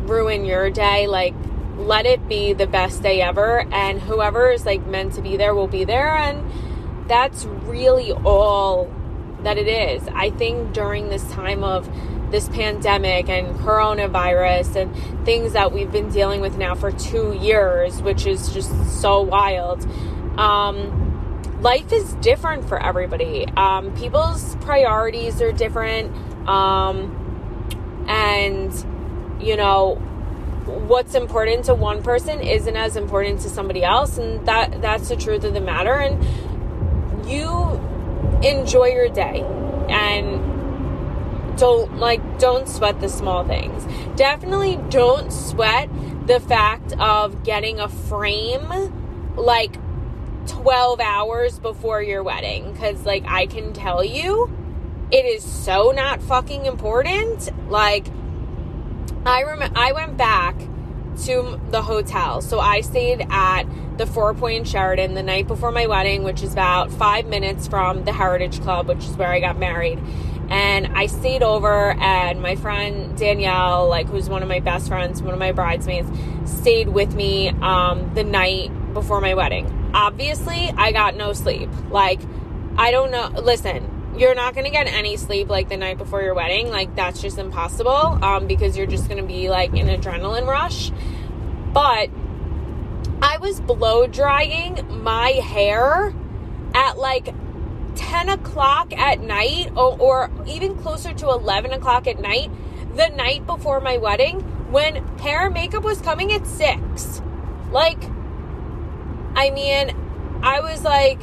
ruin 0.03 0.45
your 0.45 0.69
day. 0.69 1.07
Like, 1.07 1.33
let 1.76 2.07
it 2.07 2.28
be 2.28 2.52
the 2.52 2.66
best 2.66 3.02
day 3.02 3.21
ever 3.21 3.66
and 3.73 4.00
whoever 4.00 4.50
is 4.50 4.64
like 4.64 4.87
meant 4.87 5.12
to 5.14 5.23
be 5.23 5.37
there 5.37 5.54
will 5.54 5.66
be 5.66 5.85
there 5.85 6.16
and 6.16 7.09
that's 7.09 7.45
really 7.45 8.12
all 8.12 8.90
that 9.43 9.59
it 9.59 9.69
is. 9.69 10.07
I 10.14 10.31
think 10.31 10.73
during 10.73 11.09
this 11.09 11.31
time 11.33 11.62
of 11.62 11.90
this 12.31 12.49
pandemic 12.49 13.28
and 13.28 13.54
coronavirus 13.57 14.76
and 14.76 15.26
things 15.26 15.52
that 15.52 15.73
we've 15.73 15.93
been 15.93 16.11
dealing 16.11 16.40
with 16.40 16.57
now 16.57 16.75
for 16.75 16.90
two 16.90 17.33
years 17.35 18.00
which 18.02 18.26
is 18.26 18.52
just 18.52 19.00
so 19.00 19.21
wild 19.21 19.87
um, 20.38 21.61
life 21.61 21.93
is 21.93 22.14
different 22.14 22.69
for 22.69 22.81
everybody. 22.81 23.47
Um, 23.57 23.95
people's 23.97 24.57
priorities 24.57 25.40
are 25.40 25.52
different 25.52 26.14
um, 26.49 28.04
and 28.09 28.73
you 29.40 29.57
know 29.57 30.00
what's 30.66 31.14
important 31.14 31.66
to 31.66 31.75
one 31.75 32.02
person 32.02 32.40
isn't 32.40 32.76
as 32.76 32.97
important 32.97 33.40
to 33.40 33.49
somebody 33.49 33.85
else 33.85 34.18
and 34.18 34.47
that 34.47 34.80
that's 34.80 35.09
the 35.09 35.16
truth 35.16 35.44
of 35.44 35.54
the 35.54 35.61
matter. 35.61 35.94
And 35.94 37.28
you 37.28 37.49
enjoy 38.42 38.88
your 38.88 39.09
day 39.09 39.42
and 39.88 41.59
don't 41.59 41.99
like 41.99 42.38
don't 42.38 42.68
sweat 42.68 43.00
the 43.00 43.09
small 43.09 43.44
things. 43.44 43.87
Definitely 44.16 44.78
don't 44.90 45.33
sweat 45.33 45.88
the 46.26 46.40
fact 46.40 46.92
of 46.99 47.44
getting 47.44 47.80
a 47.80 47.88
frame 47.88 49.35
like 49.37 49.76
12 50.47 51.00
hours 51.00 51.59
before 51.59 52.02
your 52.02 52.23
wedding 52.23 52.71
because 52.73 53.04
like 53.06 53.25
i 53.26 53.47
can 53.47 53.73
tell 53.73 54.04
you 54.04 54.50
it 55.11 55.25
is 55.26 55.44
so 55.44 55.92
not 55.92 56.23
fucking 56.23 56.66
important. 56.66 57.50
Like 57.71 58.06
I 59.26 59.40
remember 59.40 59.78
I 59.78 59.93
went 59.93 60.16
back 60.16 60.54
to 61.25 61.61
the 61.71 61.81
hotel. 61.81 62.43
So 62.43 62.61
I 62.61 62.83
stayed 62.83 63.26
at 63.31 63.64
the 63.97 64.07
Four 64.07 64.35
Point 64.35 64.66
Sheraton 64.69 65.14
the 65.14 65.23
night 65.23 65.47
before 65.47 65.71
my 65.71 65.87
wedding, 65.87 66.25
which 66.25 66.43
is 66.43 66.52
about 66.52 66.90
five 66.90 67.26
minutes 67.26 67.66
from 67.66 68.04
the 68.04 68.12
Heritage 68.12 68.61
Club, 68.61 68.88
which 68.88 69.04
is 69.04 69.16
where 69.16 69.33
I 69.33 69.40
got 69.40 69.59
married. 69.59 69.99
And 70.50 70.88
I 70.88 71.07
stayed 71.07 71.43
over, 71.43 71.93
and 71.93 72.43
my 72.43 72.57
friend 72.57 73.16
Danielle, 73.16 73.88
like 73.88 74.09
who's 74.09 74.28
one 74.28 74.43
of 74.43 74.49
my 74.49 74.61
best 74.61 74.88
friends, 74.88 75.23
one 75.23 75.33
of 75.33 75.38
my 75.38 75.52
bridesmaids, 75.52 76.09
stayed 76.45 76.88
with 76.88 77.14
me 77.14 77.49
um, 77.49 78.12
the 78.14 78.25
night 78.25 78.71
before 78.93 79.23
my 79.23 79.33
wedding. 79.33 79.90
Obviously, 79.95 80.71
I 80.76 80.93
got 80.93 81.16
no 81.16 81.33
sleep. 81.33 81.71
Like, 81.88 82.21
I 82.76 82.90
don't 82.90 83.11
know. 83.11 83.28
Listen, 83.40 83.94
you're 84.16 84.35
not 84.35 84.54
going 84.54 84.64
to 84.64 84.71
get 84.71 84.87
any 84.87 85.16
sleep 85.16 85.49
like 85.49 85.68
the 85.68 85.76
night 85.76 85.99
before 85.99 86.23
your 86.23 86.35
wedding. 86.35 86.71
Like 86.71 86.94
that's 86.94 87.21
just 87.21 87.38
impossible 87.38 87.90
um, 87.90 88.47
because 88.47 88.76
you're 88.76 88.87
just 88.87 89.09
going 89.09 89.21
to 89.21 89.26
be 89.26 89.49
like 89.49 89.71
an 89.71 89.88
adrenaline 89.88 90.47
rush. 90.47 90.92
But 91.73 92.11
I 93.23 93.38
was 93.38 93.61
blow 93.61 94.06
drying 94.06 95.02
my 95.02 95.30
hair 95.30 96.14
at 96.75 96.99
like 96.99 97.35
10 97.97 98.28
o'clock 98.28 98.92
at 98.97 99.21
night 99.21 99.71
or, 99.76 99.99
or 99.99 100.30
even 100.47 100.76
closer 100.76 101.12
to 101.14 101.30
11 101.30 101.73
o'clock 101.73 102.06
at 102.06 102.21
night 102.21 102.50
the 102.97 103.09
night 103.09 103.47
before 103.47 103.80
my 103.80 103.97
wedding 103.97 104.40
when 104.71 104.97
hair 105.18 105.47
and 105.47 105.54
makeup 105.54 105.85
was 105.85 106.00
coming 106.00 106.33
at 106.33 106.47
6. 106.47 107.23
Like, 107.71 108.02
I 109.35 109.50
mean, 109.50 109.97
I 110.42 110.61
was 110.61 110.85
like, 110.85 111.21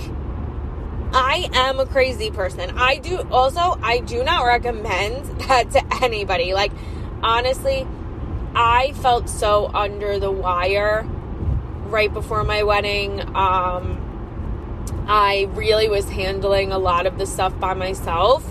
I 1.14 1.50
am 1.54 1.80
a 1.80 1.86
crazy 1.86 2.32
person. 2.32 2.78
I 2.78 2.98
do 2.98 3.28
also 3.32 3.78
I 3.82 4.00
do 4.00 4.24
not 4.24 4.46
recommend 4.46 5.26
that 5.48 5.72
to 5.72 6.04
anybody. 6.04 6.54
Like 6.54 6.72
honestly, 7.22 7.88
I 8.56 8.94
felt 8.94 9.30
so 9.30 9.70
under 9.74 10.20
the 10.20 10.32
wire 10.32 11.06
right 11.86 12.14
before 12.14 12.44
my 12.44 12.64
wedding. 12.64 13.22
Um 13.36 14.08
I 15.08 15.50
really 15.54 15.90
was 15.90 16.08
handling 16.10 16.72
a 16.72 16.78
lot 16.78 17.06
of 17.06 17.18
the 17.18 17.26
stuff 17.26 17.58
by 17.60 17.74
myself 17.74 18.46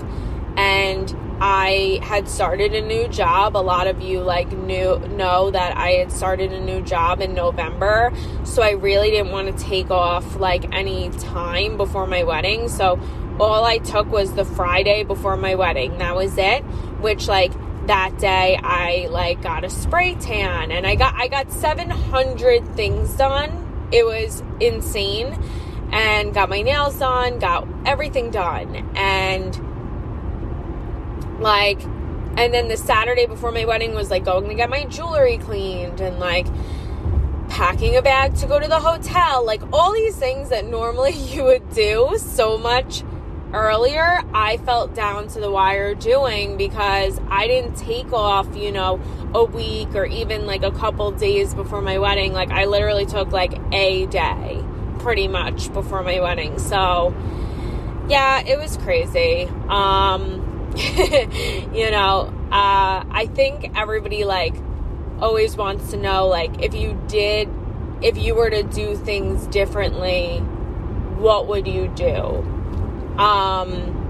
and 0.56 1.14
I 1.40 2.00
had 2.02 2.28
started 2.28 2.74
a 2.74 2.82
new 2.82 3.08
job. 3.08 3.56
A 3.56 3.58
lot 3.58 3.86
of 3.86 4.02
you 4.02 4.20
like 4.20 4.52
knew 4.52 4.98
know 4.98 5.50
that 5.50 5.76
I 5.76 5.92
had 5.92 6.12
started 6.12 6.52
a 6.52 6.60
new 6.60 6.82
job 6.82 7.22
in 7.22 7.34
November. 7.34 8.12
So 8.44 8.62
I 8.62 8.72
really 8.72 9.10
didn't 9.10 9.32
want 9.32 9.56
to 9.56 9.64
take 9.64 9.90
off 9.90 10.36
like 10.36 10.74
any 10.74 11.08
time 11.10 11.78
before 11.78 12.06
my 12.06 12.24
wedding. 12.24 12.68
So 12.68 13.00
all 13.40 13.64
I 13.64 13.78
took 13.78 14.10
was 14.12 14.34
the 14.34 14.44
Friday 14.44 15.02
before 15.02 15.38
my 15.38 15.54
wedding. 15.54 15.96
That 15.96 16.14
was 16.14 16.36
it, 16.36 16.62
which 17.00 17.26
like 17.26 17.52
that 17.86 18.18
day 18.18 18.58
I 18.62 19.08
like 19.10 19.40
got 19.40 19.64
a 19.64 19.70
spray 19.70 20.16
tan 20.16 20.70
and 20.70 20.86
I 20.86 20.94
got 20.94 21.14
I 21.14 21.28
got 21.28 21.50
700 21.50 22.76
things 22.76 23.14
done. 23.14 23.88
It 23.90 24.04
was 24.04 24.42
insane 24.60 25.42
and 25.90 26.34
got 26.34 26.50
my 26.50 26.60
nails 26.62 26.98
done, 26.98 27.38
got 27.38 27.66
everything 27.86 28.30
done. 28.30 28.90
And 28.94 29.58
like, 31.40 31.82
and 32.36 32.54
then 32.54 32.68
the 32.68 32.76
Saturday 32.76 33.26
before 33.26 33.50
my 33.50 33.64
wedding 33.64 33.94
was 33.94 34.10
like 34.10 34.24
going 34.24 34.48
to 34.48 34.54
get 34.54 34.70
my 34.70 34.84
jewelry 34.84 35.38
cleaned 35.38 36.00
and 36.00 36.18
like 36.18 36.46
packing 37.50 37.96
a 37.96 38.02
bag 38.02 38.34
to 38.36 38.46
go 38.46 38.58
to 38.58 38.68
the 38.68 38.80
hotel. 38.80 39.44
Like, 39.44 39.62
all 39.72 39.92
these 39.92 40.16
things 40.16 40.48
that 40.48 40.66
normally 40.66 41.12
you 41.12 41.44
would 41.44 41.70
do 41.74 42.16
so 42.18 42.56
much 42.56 43.02
earlier, 43.52 44.22
I 44.32 44.58
felt 44.58 44.94
down 44.94 45.28
to 45.28 45.40
the 45.40 45.50
wire 45.50 45.94
doing 45.94 46.56
because 46.56 47.20
I 47.28 47.48
didn't 47.48 47.74
take 47.76 48.12
off, 48.12 48.56
you 48.56 48.70
know, 48.72 49.00
a 49.34 49.44
week 49.44 49.94
or 49.94 50.06
even 50.06 50.46
like 50.46 50.62
a 50.62 50.70
couple 50.70 51.10
days 51.10 51.52
before 51.52 51.82
my 51.82 51.98
wedding. 51.98 52.32
Like, 52.32 52.50
I 52.50 52.66
literally 52.66 53.06
took 53.06 53.32
like 53.32 53.58
a 53.72 54.06
day 54.06 54.64
pretty 55.00 55.28
much 55.28 55.72
before 55.72 56.02
my 56.02 56.20
wedding. 56.20 56.58
So, 56.58 57.14
yeah, 58.08 58.40
it 58.46 58.58
was 58.58 58.76
crazy. 58.78 59.48
Um, 59.68 60.49
you 61.74 61.90
know, 61.90 62.32
uh, 62.52 63.04
I 63.10 63.28
think 63.34 63.76
everybody 63.76 64.24
like 64.24 64.54
always 65.20 65.56
wants 65.56 65.90
to 65.90 65.96
know 65.96 66.28
like 66.28 66.62
if 66.62 66.74
you 66.74 67.00
did, 67.08 67.48
if 68.02 68.16
you 68.16 68.34
were 68.34 68.50
to 68.50 68.62
do 68.62 68.96
things 68.96 69.46
differently, 69.48 70.38
what 71.18 71.48
would 71.48 71.66
you 71.66 71.88
do? 71.88 72.14
Um, 73.18 74.00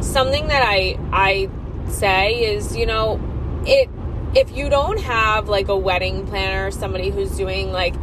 something 0.00 0.48
that 0.48 0.62
I 0.66 0.98
I 1.12 1.50
say 1.88 2.54
is, 2.54 2.76
you 2.76 2.86
know, 2.86 3.20
it 3.66 3.88
if 4.34 4.56
you 4.56 4.68
don't 4.68 4.98
have 5.00 5.48
like 5.48 5.68
a 5.68 5.76
wedding 5.76 6.26
planner, 6.26 6.70
somebody 6.70 7.10
who's 7.10 7.36
doing 7.36 7.70
like 7.70 7.94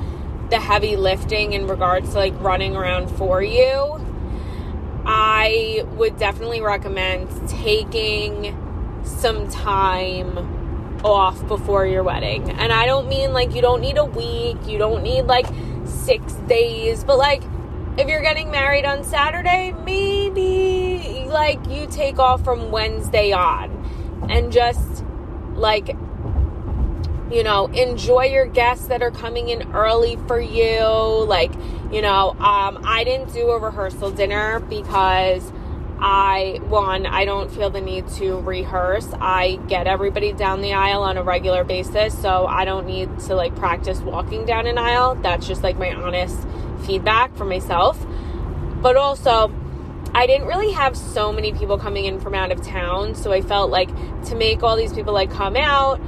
the 0.49 0.59
heavy 0.59 0.95
lifting 0.95 1.53
in 1.53 1.67
regards 1.67 2.11
to 2.11 2.15
like 2.15 2.33
running 2.41 2.75
around 2.75 3.09
for 3.09 3.41
you, 3.41 3.99
I 5.05 5.85
would 5.95 6.17
definitely 6.17 6.61
recommend 6.61 7.29
taking 7.49 8.57
some 9.03 9.47
time 9.49 10.59
off 11.03 11.47
before 11.47 11.85
your 11.85 12.03
wedding. 12.03 12.49
And 12.51 12.71
I 12.71 12.85
don't 12.85 13.07
mean 13.07 13.33
like 13.33 13.55
you 13.55 13.61
don't 13.61 13.81
need 13.81 13.97
a 13.97 14.05
week, 14.05 14.57
you 14.67 14.77
don't 14.77 15.01
need 15.01 15.23
like 15.23 15.47
6 15.85 16.33
days, 16.47 17.03
but 17.03 17.17
like 17.17 17.43
if 17.97 18.07
you're 18.07 18.21
getting 18.21 18.51
married 18.51 18.85
on 18.85 19.03
Saturday, 19.03 19.73
maybe 19.83 21.25
like 21.27 21.65
you 21.67 21.87
take 21.87 22.19
off 22.19 22.43
from 22.43 22.71
Wednesday 22.71 23.31
on 23.31 24.27
and 24.29 24.51
just 24.51 25.03
like 25.55 25.95
you 27.31 27.43
know 27.43 27.67
enjoy 27.67 28.25
your 28.25 28.45
guests 28.45 28.87
that 28.87 29.01
are 29.01 29.11
coming 29.11 29.49
in 29.49 29.71
early 29.73 30.17
for 30.27 30.39
you. 30.39 31.25
Like 31.25 31.51
you 31.91 32.01
know 32.01 32.29
um, 32.39 32.81
i 32.85 33.03
didn't 33.03 33.33
do 33.33 33.49
a 33.49 33.59
rehearsal 33.59 34.11
dinner 34.11 34.59
because 34.61 35.51
i 35.99 36.59
one 36.63 37.05
i 37.05 37.25
don't 37.25 37.51
feel 37.51 37.69
the 37.69 37.81
need 37.81 38.07
to 38.07 38.39
rehearse. 38.39 39.07
I 39.19 39.59
get 39.67 39.87
everybody 39.87 40.33
down 40.33 40.61
the 40.61 40.73
aisle 40.73 41.03
on 41.03 41.17
a 41.17 41.23
regular 41.23 41.63
basis 41.63 42.19
so 42.19 42.47
i 42.47 42.65
don't 42.65 42.87
need 42.87 43.19
to 43.21 43.35
like 43.35 43.55
practice 43.55 43.99
walking 43.99 44.45
down 44.45 44.67
an 44.67 44.77
aisle. 44.77 45.15
That's 45.15 45.47
just 45.47 45.63
like 45.63 45.77
my 45.77 45.93
honest 45.93 46.39
feedback 46.85 47.35
for 47.35 47.45
myself. 47.45 48.03
But 48.81 48.95
also 48.95 49.53
I 50.13 50.27
didn't 50.27 50.47
really 50.47 50.71
have 50.71 50.97
so 50.97 51.31
many 51.31 51.53
people 51.53 51.77
coming 51.77 52.05
in 52.05 52.19
from 52.19 52.35
out 52.35 52.51
of 52.51 52.61
town, 52.61 53.15
so 53.15 53.31
I 53.31 53.41
felt 53.41 53.69
like 53.71 53.89
to 54.25 54.35
make 54.35 54.61
all 54.61 54.75
these 54.75 54.91
people 54.91 55.13
like 55.13 55.31
come 55.31 55.55
out 55.55 56.01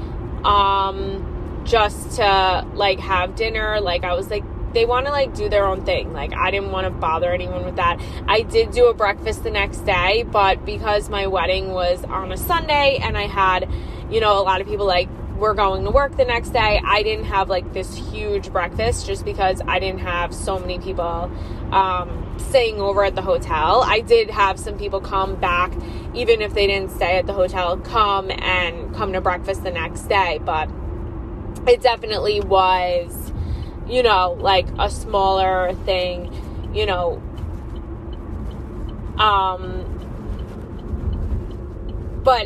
um 0.46 1.62
just 1.66 2.18
to 2.18 2.68
like 2.74 3.00
have 3.00 3.36
dinner, 3.36 3.80
like 3.80 4.04
I 4.04 4.14
was 4.14 4.30
like 4.30 4.44
they 4.74 4.86
want 4.86 5.06
to 5.06 5.12
like 5.12 5.34
do 5.36 5.50
their 5.50 5.66
own 5.66 5.86
thing. 5.86 6.14
Like 6.14 6.34
I 6.34 6.52
didn't 6.52 6.72
want 6.72 6.86
to 6.86 6.92
bother 6.92 7.32
anyone 7.32 7.66
with 7.66 7.76
that. 7.78 8.02
I 8.28 8.42
did 8.42 8.72
do 8.72 8.88
a 8.88 8.94
breakfast 8.94 9.44
the 9.44 9.52
next 9.52 9.80
day, 9.86 10.24
but 10.24 10.66
because 10.66 11.10
my 11.10 11.28
wedding 11.28 11.72
was 11.72 12.04
on 12.06 12.32
a 12.32 12.38
Sunday 12.38 13.00
and 13.02 13.18
I 13.18 13.28
had, 13.28 13.70
you 14.10 14.20
know, 14.20 14.40
a 14.40 14.44
lot 14.44 14.62
of 14.62 14.68
people 14.68 14.86
like 14.86 15.10
were 15.38 15.54
going 15.54 15.84
to 15.84 15.92
work 15.92 16.16
the 16.18 16.26
next 16.26 16.50
day, 16.50 16.82
I 16.84 17.04
didn't 17.04 17.26
have 17.26 17.50
like 17.50 17.74
this 17.74 17.94
huge 17.96 18.52
breakfast 18.52 19.06
just 19.06 19.26
because 19.26 19.62
I 19.68 19.80
didn't 19.80 20.02
have 20.02 20.34
so 20.34 20.60
many 20.60 20.80
people 20.80 21.32
um 21.72 22.36
staying 22.38 22.80
over 22.80 23.04
at 23.04 23.16
the 23.16 23.22
hotel. 23.22 23.84
I 23.86 24.02
did 24.02 24.30
have 24.30 24.60
some 24.60 24.78
people 24.78 25.02
come 25.02 25.36
back, 25.36 25.72
even 26.14 26.42
if 26.42 26.54
they 26.54 26.68
didn't 26.68 26.92
stay 26.92 27.18
at 27.18 27.26
the 27.26 27.34
hotel, 27.34 27.78
come 27.78 28.30
and 28.32 28.94
come 28.96 29.14
to 29.14 29.22
breakfast 29.22 29.64
the 29.64 29.72
next 29.72 30.04
day. 30.04 30.40
But 30.44 30.70
it 31.68 31.82
definitely 31.82 32.42
was, 32.42 33.32
you 33.88 34.04
know, 34.04 34.38
like 34.40 34.68
a 34.80 34.90
smaller 34.90 35.74
thing, 35.86 36.32
you 36.74 36.86
know. 36.86 37.22
Um, 39.18 39.90
but 42.24 42.44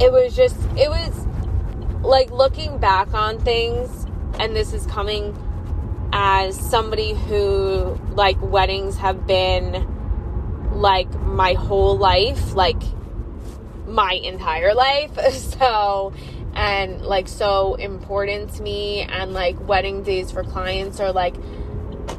it 0.00 0.10
was 0.12 0.34
just, 0.34 0.56
it 0.76 0.88
was 0.88 1.26
like 2.02 2.30
looking 2.30 2.78
back 2.78 3.12
on 3.14 3.38
things, 3.38 4.06
and 4.38 4.56
this 4.56 4.72
is 4.72 4.86
coming 4.86 5.36
as 6.12 6.58
somebody 6.58 7.14
who 7.14 7.98
like 8.12 8.36
weddings 8.42 8.96
have 8.98 9.26
been 9.26 9.86
like 10.82 11.10
my 11.20 11.54
whole 11.54 11.96
life, 11.96 12.54
like 12.54 12.82
my 13.86 14.12
entire 14.12 14.74
life. 14.74 15.12
So, 15.62 16.12
and 16.54 17.00
like 17.02 17.28
so 17.28 17.76
important 17.76 18.54
to 18.54 18.62
me 18.62 19.02
and 19.02 19.32
like 19.32 19.56
wedding 19.66 20.02
days 20.02 20.30
for 20.30 20.44
clients 20.44 21.00
are 21.00 21.12
like 21.12 21.34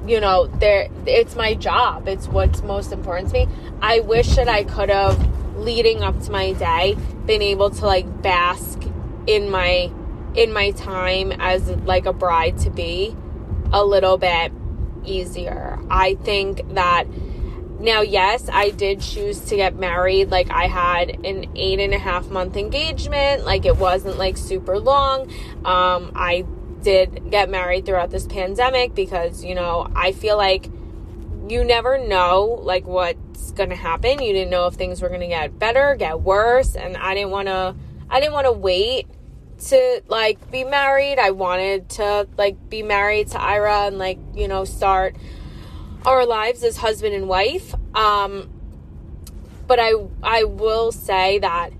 you 0.07 0.19
know, 0.19 0.47
there 0.47 0.89
it's 1.05 1.35
my 1.35 1.53
job. 1.53 2.07
It's 2.07 2.27
what's 2.27 2.61
most 2.63 2.91
important 2.91 3.29
to 3.29 3.33
me. 3.33 3.47
I 3.81 3.99
wish 3.99 4.35
that 4.35 4.47
I 4.47 4.63
could 4.63 4.89
have 4.89 5.17
leading 5.57 6.01
up 6.01 6.19
to 6.23 6.31
my 6.31 6.53
day 6.53 6.95
been 7.25 7.41
able 7.41 7.69
to 7.69 7.85
like 7.85 8.21
bask 8.21 8.81
in 9.27 9.49
my 9.49 9.91
in 10.35 10.51
my 10.51 10.71
time 10.71 11.31
as 11.33 11.69
like 11.85 12.05
a 12.05 12.13
bride 12.13 12.57
to 12.59 12.69
be 12.69 13.15
a 13.71 13.83
little 13.83 14.17
bit 14.17 14.51
easier. 15.05 15.79
I 15.89 16.15
think 16.15 16.73
that 16.73 17.05
now, 17.83 17.99
yes, 17.99 18.47
I 18.49 18.69
did 18.69 19.01
choose 19.01 19.41
to 19.41 19.57
get 19.57 19.75
married. 19.75 20.31
Like, 20.31 20.49
I 20.49 20.67
had 20.67 21.09
an 21.25 21.51
eight 21.55 21.81
and 21.81 21.93
a 21.93 21.99
half 21.99 22.29
month 22.29 22.55
engagement. 22.55 23.43
Like, 23.43 23.65
it 23.65 23.77
wasn't 23.77 24.17
like 24.17 24.37
super 24.37 24.79
long. 24.79 25.29
Um, 25.65 26.13
I 26.15 26.45
did 26.81 27.29
get 27.29 27.49
married 27.49 27.85
throughout 27.85 28.09
this 28.09 28.25
pandemic 28.25 28.95
because, 28.95 29.43
you 29.43 29.53
know, 29.53 29.91
I 29.93 30.13
feel 30.13 30.37
like 30.37 30.69
you 31.49 31.65
never 31.65 31.97
know 31.97 32.61
like 32.63 32.87
what's 32.87 33.51
going 33.51 33.69
to 33.69 33.75
happen. 33.75 34.21
You 34.21 34.31
didn't 34.31 34.49
know 34.49 34.67
if 34.67 34.75
things 34.75 35.01
were 35.01 35.09
going 35.09 35.19
to 35.19 35.27
get 35.27 35.59
better, 35.59 35.95
get 35.95 36.21
worse, 36.21 36.75
and 36.75 36.95
I 36.95 37.13
didn't 37.13 37.31
want 37.31 37.49
to 37.49 37.75
I 38.09 38.19
didn't 38.21 38.33
want 38.33 38.45
to 38.45 38.53
wait 38.53 39.07
to 39.67 40.03
like 40.07 40.51
be 40.51 40.63
married. 40.63 41.19
I 41.19 41.31
wanted 41.31 41.89
to 41.91 42.27
like 42.37 42.69
be 42.69 42.81
married 42.81 43.29
to 43.29 43.41
Ira 43.41 43.87
and 43.87 43.97
like, 43.97 44.19
you 44.33 44.47
know, 44.47 44.63
start 44.63 45.15
our 46.05 46.25
lives 46.25 46.63
as 46.63 46.77
husband 46.77 47.13
and 47.15 47.27
wife. 47.27 47.73
Um 47.95 48.49
but 49.67 49.79
I 49.79 49.93
I 50.21 50.43
will 50.43 50.91
say 50.91 51.39
that 51.39 51.71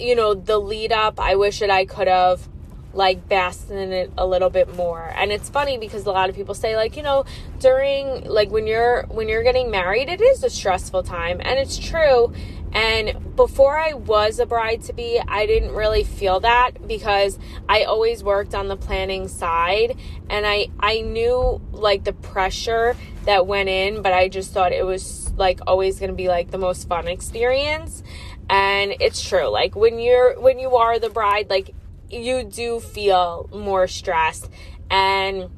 you 0.00 0.14
know, 0.14 0.34
the 0.34 0.58
lead 0.58 0.92
up, 0.92 1.20
I 1.20 1.36
wish 1.36 1.60
that 1.60 1.70
I 1.70 1.84
could 1.84 2.08
have 2.08 2.48
like 2.92 3.28
basked 3.28 3.70
in 3.70 3.92
it 3.92 4.10
a 4.18 4.26
little 4.26 4.50
bit 4.50 4.74
more. 4.74 5.12
And 5.14 5.30
it's 5.30 5.48
funny 5.48 5.78
because 5.78 6.06
a 6.06 6.10
lot 6.10 6.28
of 6.28 6.34
people 6.34 6.54
say 6.54 6.74
like, 6.74 6.96
you 6.96 7.02
know, 7.02 7.24
during 7.60 8.24
like 8.24 8.50
when 8.50 8.66
you're 8.66 9.04
when 9.08 9.28
you're 9.28 9.42
getting 9.42 9.70
married, 9.70 10.08
it 10.08 10.20
is 10.20 10.42
a 10.42 10.50
stressful 10.50 11.04
time. 11.04 11.40
And 11.40 11.58
it's 11.58 11.78
true. 11.78 12.32
And 12.72 13.34
before 13.34 13.76
I 13.76 13.94
was 13.94 14.38
a 14.38 14.46
bride 14.46 14.82
to 14.82 14.92
be, 14.92 15.20
I 15.26 15.46
didn't 15.46 15.72
really 15.72 16.04
feel 16.04 16.40
that 16.40 16.86
because 16.86 17.38
I 17.68 17.82
always 17.82 18.22
worked 18.22 18.54
on 18.54 18.68
the 18.68 18.76
planning 18.76 19.26
side 19.26 19.96
and 20.28 20.46
I 20.46 20.68
I 20.78 21.00
knew 21.00 21.60
like 21.72 22.04
the 22.04 22.12
pressure 22.12 22.96
that 23.24 23.46
went 23.46 23.68
in, 23.68 24.02
but 24.02 24.12
I 24.12 24.28
just 24.28 24.52
thought 24.52 24.72
it 24.72 24.86
was 24.86 25.32
like 25.32 25.60
always 25.66 25.98
going 25.98 26.10
to 26.10 26.16
be 26.16 26.28
like 26.28 26.50
the 26.50 26.58
most 26.58 26.88
fun 26.88 27.08
experience. 27.08 28.02
And 28.48 28.94
it's 29.00 29.26
true. 29.26 29.48
Like 29.48 29.74
when 29.74 29.98
you're 29.98 30.38
when 30.38 30.58
you 30.60 30.76
are 30.76 30.98
the 30.98 31.10
bride, 31.10 31.50
like 31.50 31.74
you 32.08 32.44
do 32.44 32.78
feel 32.78 33.48
more 33.52 33.88
stressed 33.88 34.48
and 34.90 35.48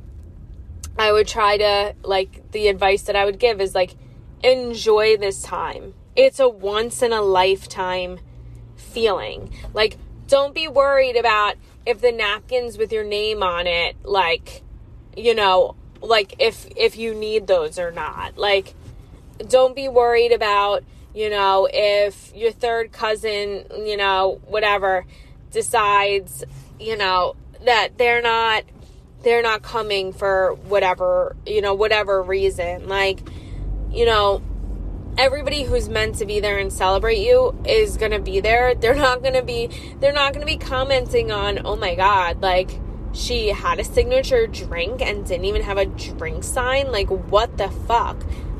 I 0.99 1.13
would 1.13 1.27
try 1.27 1.57
to 1.57 1.95
like 2.03 2.53
the 2.53 2.69
advice 2.69 3.03
that 3.03 3.17
I 3.17 3.25
would 3.25 3.39
give 3.39 3.61
is 3.61 3.75
like 3.75 3.97
enjoy 4.43 5.17
this 5.17 5.43
time 5.43 5.95
it's 6.17 6.41
a 6.41 6.49
once 6.49 7.03
in 7.03 7.13
a 7.13 7.23
lifetime 7.23 8.19
feeling. 8.77 9.53
Like, 9.73 9.97
don't 10.27 10.55
be 10.55 10.69
worried 10.69 11.17
about 11.17 11.57
if 11.87 12.01
the 12.01 12.13
napkins 12.13 12.79
with 12.79 12.93
your 12.93 13.05
name 13.05 13.43
on 13.43 13.67
it, 13.67 13.97
like, 14.05 14.63
you 15.17 15.35
know, 15.35 15.77
like 16.01 16.35
if 16.39 16.67
if 16.77 16.97
you 16.97 17.15
need 17.15 17.47
those 17.47 17.79
or 17.79 17.91
not. 17.91 18.37
Like, 18.37 18.75
don't 19.49 19.75
be 19.75 19.89
worried 19.89 20.33
about, 20.33 20.85
you 21.15 21.31
know, 21.31 21.69
if 21.73 22.33
your 22.35 22.53
third 22.53 22.93
cousin, 22.93 23.67
you 23.85 23.97
know, 23.97 24.41
whatever, 24.47 25.07
decides, 25.51 26.45
you 26.79 26.97
know, 26.97 27.37
that 27.65 27.99
they're 27.99 28.23
not 28.23 28.65
they're 29.23 29.43
not 29.43 29.63
coming 29.63 30.13
for 30.13 30.55
whatever, 30.65 31.37
you 31.47 31.61
know, 31.61 31.75
whatever 31.75 32.23
reason. 32.23 32.89
Like, 32.89 33.21
you 33.91 34.05
know, 34.05 34.43
everybody 35.19 35.63
who's 35.63 35.89
meant 35.89 36.17
to 36.17 36.27
be 36.27 36.41
there 36.41 36.59
and 36.59 36.73
celebrate 36.73 37.19
you 37.19 37.59
is 37.67 37.97
going 37.97 38.13
to 38.13 38.19
be 38.19 38.41
there. 38.41 38.75
They're 38.75 38.95
not 38.95 39.23
going 39.23 39.35
to 39.35 39.43
be 39.43 39.69
they're 40.01 40.13
not 40.13 40.33
going 40.33 40.47
to 40.47 40.51
be 40.51 40.59
commenting 40.59 41.31
on, 41.31 41.65
"Oh 41.65 41.77
my 41.77 41.95
god, 41.95 42.41
like 42.41 42.79
she 43.13 43.49
had 43.49 43.79
a 43.79 43.85
signature 43.85 44.47
drink 44.47 45.03
and 45.03 45.27
didn't 45.27 45.45
even 45.45 45.63
have 45.63 45.79
a 45.79 45.87
drink 45.87 46.45
sign." 46.45 46.91
Like 46.91 47.09
what 47.09 47.57
the 47.59 47.69
fuck? 47.69 48.17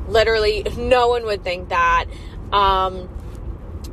Literally 0.09 0.63
no 0.77 1.09
one 1.09 1.25
would 1.25 1.43
think 1.43 1.71
that. 1.71 2.07
Um 2.53 3.09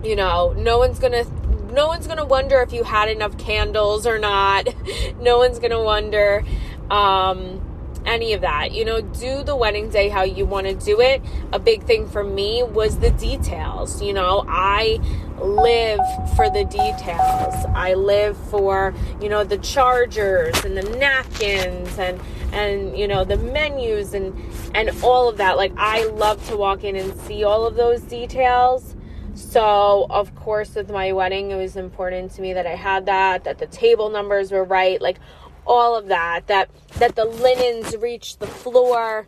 you 0.04 0.15
know, 0.15 0.54
no 0.54 0.78
one's 0.78 1.00
going 1.00 1.12
to 1.12 1.74
no 1.74 1.88
one's 1.88 2.08
going 2.08 2.17
to 2.17 2.26
wonder 2.26 2.62
if 2.62 2.74
you 2.74 2.84
had 2.84 3.10
enough 3.10 3.38
candles 3.38 4.08
or 4.08 4.17
not. 4.17 4.67
no 5.19 5.38
one's 5.38 5.60
going 5.60 5.72
to 5.72 5.80
wonder 5.80 6.43
um 6.89 7.68
any 8.05 8.33
of 8.33 8.41
that. 8.41 8.71
You 8.71 8.85
know, 8.85 9.01
do 9.01 9.43
the 9.43 9.55
wedding 9.55 9.89
day 9.89 10.09
how 10.09 10.23
you 10.23 10.45
want 10.45 10.67
to 10.67 10.73
do 10.73 10.99
it. 11.01 11.21
A 11.53 11.59
big 11.59 11.83
thing 11.83 12.07
for 12.07 12.23
me 12.23 12.63
was 12.63 12.99
the 12.99 13.12
details. 13.12 14.01
You 14.01 14.13
know, 14.13 14.45
I 14.47 14.99
live 15.39 15.99
for 16.35 16.49
the 16.49 16.65
details. 16.65 17.65
I 17.73 17.93
live 17.93 18.38
for, 18.49 18.93
you 19.21 19.29
know, 19.29 19.43
the 19.43 19.57
chargers 19.57 20.63
and 20.65 20.77
the 20.77 20.97
napkins 20.97 21.97
and 21.97 22.19
and 22.51 22.97
you 22.97 23.07
know, 23.07 23.23
the 23.23 23.38
menus 23.38 24.13
and 24.13 24.33
and 24.73 24.91
all 25.03 25.29
of 25.29 25.38
that. 25.38 25.57
Like 25.57 25.73
I 25.77 26.05
love 26.05 26.45
to 26.47 26.57
walk 26.57 26.83
in 26.83 26.95
and 26.95 27.13
see 27.21 27.43
all 27.43 27.65
of 27.65 27.75
those 27.75 28.01
details. 28.01 28.95
So, 29.35 30.05
of 30.09 30.35
course, 30.35 30.75
with 30.75 30.91
my 30.91 31.13
wedding, 31.13 31.51
it 31.51 31.55
was 31.55 31.77
important 31.77 32.31
to 32.33 32.41
me 32.41 32.51
that 32.53 32.67
I 32.67 32.75
had 32.75 33.05
that, 33.05 33.45
that 33.45 33.57
the 33.57 33.67
table 33.67 34.09
numbers 34.09 34.51
were 34.51 34.65
right, 34.65 35.01
like 35.01 35.17
all 35.69 35.95
of 35.95 36.08
that, 36.08 36.47
that 36.47 36.69
that 36.97 37.15
the 37.15 37.25
linens 37.25 37.95
reached 37.95 38.39
the 38.39 38.47
floor. 38.47 39.27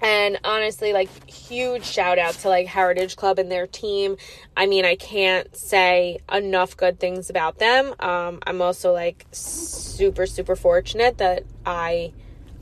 And 0.00 0.38
honestly, 0.44 0.92
like 0.92 1.28
huge 1.28 1.84
shout 1.84 2.20
out 2.20 2.34
to 2.34 2.48
like 2.48 2.68
Heritage 2.68 3.16
Club 3.16 3.40
and 3.40 3.50
their 3.50 3.66
team. 3.66 4.16
I 4.56 4.66
mean, 4.66 4.84
I 4.84 4.94
can't 4.94 5.56
say 5.56 6.20
enough 6.32 6.76
good 6.76 7.00
things 7.00 7.30
about 7.30 7.58
them. 7.58 7.94
Um, 7.98 8.38
I'm 8.46 8.62
also 8.62 8.92
like 8.92 9.26
super 9.32 10.26
super 10.26 10.54
fortunate 10.54 11.18
that 11.18 11.44
I 11.66 12.12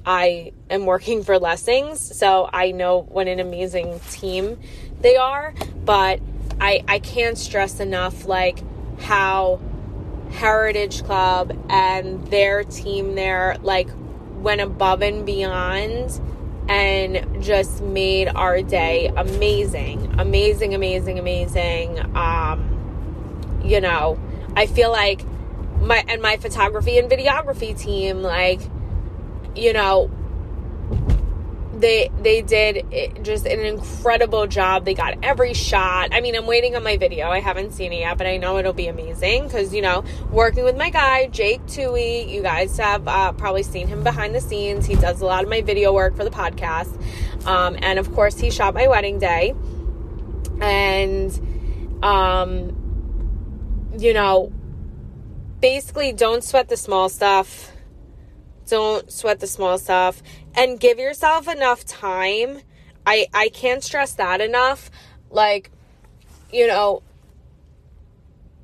I 0.07 0.53
am 0.71 0.87
working 0.87 1.25
for 1.25 1.39
Lessings, 1.39 2.01
so 2.01 2.49
I 2.51 2.71
know 2.71 3.03
what 3.03 3.27
an 3.27 3.41
amazing 3.41 4.01
team 4.11 4.59
they 5.03 5.17
are. 5.17 5.53
But 5.85 6.21
I 6.59 6.85
I 6.89 7.01
can't 7.01 7.37
stress 7.37 7.81
enough 7.81 8.25
like 8.25 8.61
how 9.01 9.61
Heritage 10.31 11.05
Club 11.05 11.57
and 11.69 12.27
their 12.29 12.65
team 12.65 13.15
there 13.15 13.57
like 13.63 13.89
went 14.37 14.61
above 14.61 15.03
and 15.03 15.25
beyond 15.25 16.21
and 16.69 17.43
just 17.43 17.81
made 17.81 18.29
our 18.29 18.61
day 18.63 19.13
amazing. 19.17 20.15
Amazing, 20.19 20.75
amazing, 20.75 21.19
amazing. 21.19 21.99
Um 22.17 22.73
you 23.65 23.81
know, 23.81 24.19
I 24.55 24.67
feel 24.67 24.91
like 24.91 25.23
my 25.81 26.05
and 26.09 26.23
my 26.23 26.37
photography 26.37 26.99
and 26.99 27.11
videography 27.11 27.79
team 27.79 28.23
like 28.23 28.61
you 29.55 29.73
know 29.73 30.11
they 31.81 32.11
they 32.21 32.43
did 32.43 33.23
just 33.23 33.47
an 33.47 33.61
incredible 33.61 34.47
job. 34.47 34.85
They 34.85 34.95
got 34.95 35.19
every 35.23 35.55
shot. 35.55 36.11
I 36.13 36.21
mean, 36.21 36.35
I'm 36.35 36.47
waiting 36.47 36.77
on 36.77 36.83
my 36.83 36.97
video. 36.97 37.29
I 37.29 37.41
haven't 37.41 37.73
seen 37.73 37.93
it 37.93 38.01
yet, 38.01 38.19
but 38.19 38.27
I 38.27 38.37
know 38.37 38.59
it'll 38.59 38.73
be 38.73 38.89
amazing 38.89 39.45
because 39.45 39.75
you 39.75 39.83
know, 39.83 40.05
working 40.31 40.65
with 40.65 40.77
my 40.77 40.91
guy 40.91 41.27
Jake 41.29 41.67
Tui. 41.67 42.31
You 42.31 42.43
guys 42.43 42.77
have 42.79 43.07
uh, 43.07 43.33
probably 43.33 43.63
seen 43.63 43.89
him 43.89 44.03
behind 44.03 44.35
the 44.35 44.41
scenes. 44.41 44.87
He 44.87 44.95
does 44.95 45.21
a 45.21 45.27
lot 45.27 45.45
of 45.45 45.51
my 45.51 45.63
video 45.63 45.93
work 45.93 46.17
for 46.17 46.25
the 46.25 46.31
podcast, 46.31 46.95
um, 47.47 47.77
and 47.81 47.99
of 47.99 48.13
course, 48.13 48.39
he 48.39 48.51
shot 48.51 48.75
my 48.75 48.89
wedding 48.89 49.19
day. 49.19 49.55
And, 50.61 52.03
um, 52.03 53.93
you 53.99 54.15
know, 54.15 54.53
basically, 55.61 56.13
don't 56.13 56.43
sweat 56.43 56.69
the 56.69 56.79
small 56.79 57.09
stuff 57.09 57.73
don't 58.67 59.11
sweat 59.11 59.41
the 59.41 59.47
small 59.47 59.79
stuff 59.79 60.23
and 60.57 60.81
give 60.81 60.99
yourself 60.99 61.47
enough 61.49 61.85
time. 61.85 62.61
I 63.07 63.27
I 63.33 63.49
can't 63.51 63.85
stress 63.85 64.13
that 64.15 64.41
enough. 64.41 64.91
Like, 65.31 65.71
you 66.53 66.67
know, 66.67 67.03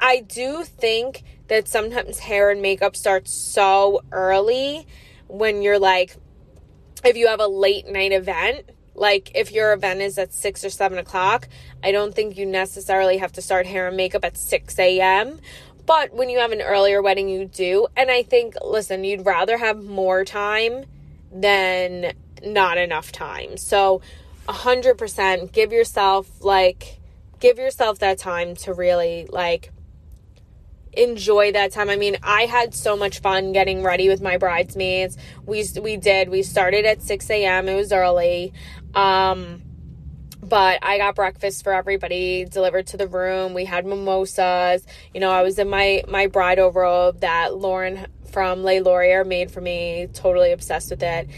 I 0.00 0.20
do 0.20 0.64
think 0.64 1.22
that 1.48 1.68
sometimes 1.68 2.18
hair 2.18 2.50
and 2.50 2.62
makeup 2.62 2.96
starts 2.96 3.32
so 3.32 4.02
early 4.10 4.86
when 5.28 5.62
you're 5.62 5.78
like, 5.78 6.16
if 7.04 7.16
you 7.16 7.28
have 7.28 7.40
a 7.40 7.46
late 7.46 7.86
night 7.86 8.12
event, 8.12 8.70
like 8.94 9.30
if 9.34 9.52
your 9.52 9.72
event 9.72 10.00
is 10.00 10.18
at 10.18 10.32
six 10.32 10.64
or 10.64 10.70
seven 10.70 10.98
o'clock, 10.98 11.48
I 11.82 11.92
don't 11.92 12.14
think 12.14 12.36
you 12.36 12.46
necessarily 12.46 13.18
have 13.18 13.32
to 13.32 13.42
start 13.42 13.66
hair 13.66 13.88
and 13.88 13.96
makeup 13.96 14.24
at 14.24 14.36
6 14.36 14.78
a.m. 14.78 15.40
But 15.84 16.14
when 16.14 16.30
you 16.30 16.38
have 16.38 16.52
an 16.52 16.62
earlier 16.62 17.02
wedding, 17.02 17.28
you 17.28 17.46
do. 17.46 17.88
And 17.96 18.10
I 18.10 18.22
think, 18.22 18.54
listen, 18.62 19.02
you'd 19.02 19.26
rather 19.26 19.56
have 19.58 19.82
more 19.82 20.24
time 20.24 20.84
than 21.32 22.12
not 22.44 22.78
enough 22.78 23.12
time. 23.12 23.56
So, 23.56 24.00
100% 24.48 25.52
give 25.52 25.72
yourself, 25.72 26.28
like, 26.40 26.98
give 27.40 27.58
yourself 27.58 27.98
that 28.00 28.18
time 28.18 28.54
to 28.56 28.74
really, 28.74 29.26
like, 29.30 29.70
enjoy 30.92 31.52
that 31.52 31.72
time. 31.72 31.88
I 31.88 31.96
mean, 31.96 32.16
I 32.22 32.42
had 32.42 32.74
so 32.74 32.96
much 32.96 33.20
fun 33.20 33.52
getting 33.52 33.82
ready 33.82 34.08
with 34.08 34.20
my 34.20 34.36
bridesmaids. 34.36 35.16
We 35.46 35.64
we 35.80 35.96
did. 35.96 36.28
We 36.28 36.42
started 36.42 36.84
at 36.84 37.02
6 37.02 37.30
a.m. 37.30 37.68
It 37.68 37.74
was 37.74 37.92
early. 37.92 38.52
Um 38.94 39.62
but 40.42 40.80
I 40.82 40.98
got 40.98 41.14
breakfast 41.14 41.62
for 41.62 41.72
everybody 41.72 42.44
delivered 42.44 42.88
to 42.88 42.96
the 42.96 43.06
room. 43.06 43.54
We 43.54 43.64
had 43.64 43.86
mimosas. 43.86 44.84
You 45.14 45.20
know, 45.20 45.30
I 45.30 45.42
was 45.42 45.58
in 45.58 45.70
my 45.70 46.02
my 46.08 46.26
bridal 46.26 46.70
robe 46.70 47.20
that 47.20 47.56
Lauren 47.56 48.06
from 48.32 48.64
Les 48.64 48.80
Laurier 48.80 49.24
made 49.24 49.50
for 49.50 49.60
me. 49.60 50.08
Totally 50.12 50.52
obsessed 50.52 50.90
with 50.90 51.02
it. 51.02 51.28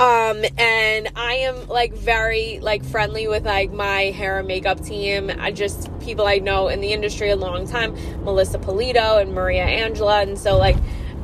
Um, 0.00 0.44
and 0.56 1.10
I 1.14 1.34
am 1.42 1.68
like 1.68 1.92
very 1.92 2.58
like 2.60 2.82
friendly 2.84 3.28
with 3.28 3.44
like 3.44 3.70
my 3.70 4.04
hair 4.04 4.38
and 4.38 4.48
makeup 4.48 4.82
team. 4.82 5.30
I 5.38 5.52
just 5.52 5.90
people 6.00 6.26
I 6.26 6.38
know 6.38 6.68
in 6.68 6.80
the 6.80 6.94
industry 6.94 7.28
a 7.28 7.36
long 7.36 7.68
time, 7.68 7.94
Melissa 8.24 8.58
Polito 8.58 9.20
and 9.20 9.34
Maria 9.34 9.64
Angela, 9.64 10.22
and 10.22 10.38
so 10.38 10.56
like 10.56 10.76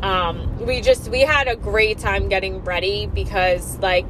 um, 0.03 0.59
we 0.67 0.83
just 0.83 1.09
we 1.09 1.23
had 1.23 1.49
a 1.49 1.57
great 1.57 1.99
time 1.99 2.29
getting 2.29 2.63
ready 2.65 3.07
because 3.07 3.79
like 3.79 4.05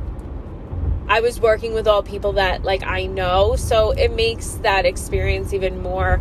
I 1.08 1.20
was 1.20 1.40
working 1.40 1.72
with 1.72 1.86
all 1.86 2.02
people 2.02 2.32
that 2.32 2.64
like 2.64 2.82
I 2.82 3.06
know, 3.06 3.54
so 3.54 3.92
it 3.92 4.12
makes 4.12 4.54
that 4.62 4.84
experience 4.84 5.52
even 5.52 5.80
more 5.80 6.20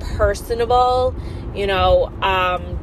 personable. 0.00 1.14
You 1.54 1.68
know, 1.68 2.06
um, 2.20 2.73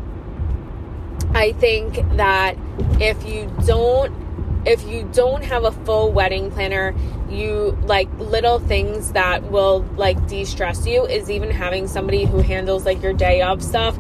I 1.34 1.54
think 1.54 1.96
that 2.18 2.58
if 3.00 3.26
you 3.26 3.52
don't 3.66 4.22
if 4.66 4.88
you 4.88 5.10
don't 5.12 5.44
have 5.44 5.64
a 5.64 5.72
full 5.72 6.12
wedding 6.12 6.52
planner, 6.52 6.94
you 7.30 7.78
like 7.84 8.08
little 8.20 8.60
things 8.60 9.14
that 9.14 9.50
will 9.50 9.82
like 9.96 10.28
de-stress 10.28 10.86
you 10.86 11.06
is 11.06 11.32
even 11.32 11.50
having 11.50 11.88
somebody 11.88 12.26
who 12.26 12.40
handles 12.40 12.86
like 12.86 13.02
your 13.02 13.14
day 13.14 13.42
of 13.42 13.64
stuff. 13.64 13.98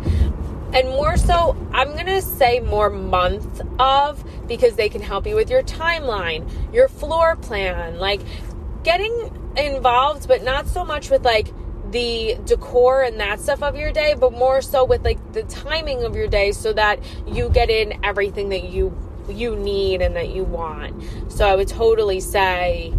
And 0.74 0.88
more 0.89 1.17
so, 1.17 1.58
I'm 1.74 1.96
gonna 1.96 2.22
say 2.22 2.60
more 2.60 2.89
month 2.89 3.62
of 3.80 4.24
because 4.48 4.76
they 4.76 4.88
can 4.88 5.02
help 5.02 5.26
you 5.26 5.36
with 5.36 5.50
your 5.50 5.63
timeline, 5.63 6.48
your 6.74 6.88
floor 6.88 7.36
plan, 7.36 7.98
like 7.98 8.22
getting 8.84 9.54
involved, 9.58 10.28
but 10.28 10.44
not 10.44 10.67
so 10.67 10.86
much 10.86 11.10
with 11.10 11.26
like 11.26 11.48
the 11.91 12.38
decor 12.45 13.04
and 13.04 13.19
that 13.19 13.39
stuff 13.39 13.62
of 13.62 13.75
your 13.75 13.91
day, 13.91 14.15
but 14.17 14.34
more 14.34 14.62
so 14.62 14.84
with 14.84 15.04
like 15.04 15.34
the 15.34 15.43
timing 15.43 16.04
of 16.04 16.15
your 16.15 16.27
day 16.27 16.51
so 16.51 16.73
that 16.73 16.99
you 17.27 17.49
get 17.49 17.69
in 17.69 18.04
everything 18.04 18.49
that 18.49 18.63
you 18.63 18.97
you 19.30 19.56
need 19.56 20.01
and 20.01 20.15
that 20.15 20.30
you 20.30 20.43
want. 20.43 21.04
So 21.32 21.47
I 21.47 21.56
would 21.56 21.67
totally 21.67 22.19
say 22.19 22.93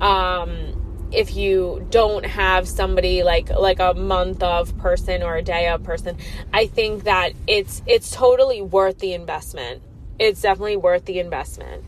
um 0.00 1.08
if 1.12 1.36
you 1.36 1.86
don't 1.90 2.24
have 2.24 2.66
somebody 2.66 3.22
like 3.22 3.50
like 3.50 3.78
a 3.78 3.94
month 3.94 4.42
of 4.42 4.76
person 4.78 5.22
or 5.22 5.36
a 5.36 5.42
day 5.42 5.68
of 5.68 5.82
person 5.82 6.16
i 6.54 6.66
think 6.66 7.04
that 7.04 7.32
it's 7.46 7.82
it's 7.86 8.10
totally 8.10 8.62
worth 8.62 8.98
the 8.98 9.12
investment. 9.12 9.82
It's 10.18 10.42
definitely 10.42 10.76
worth 10.76 11.04
the 11.04 11.18
investment. 11.18 11.84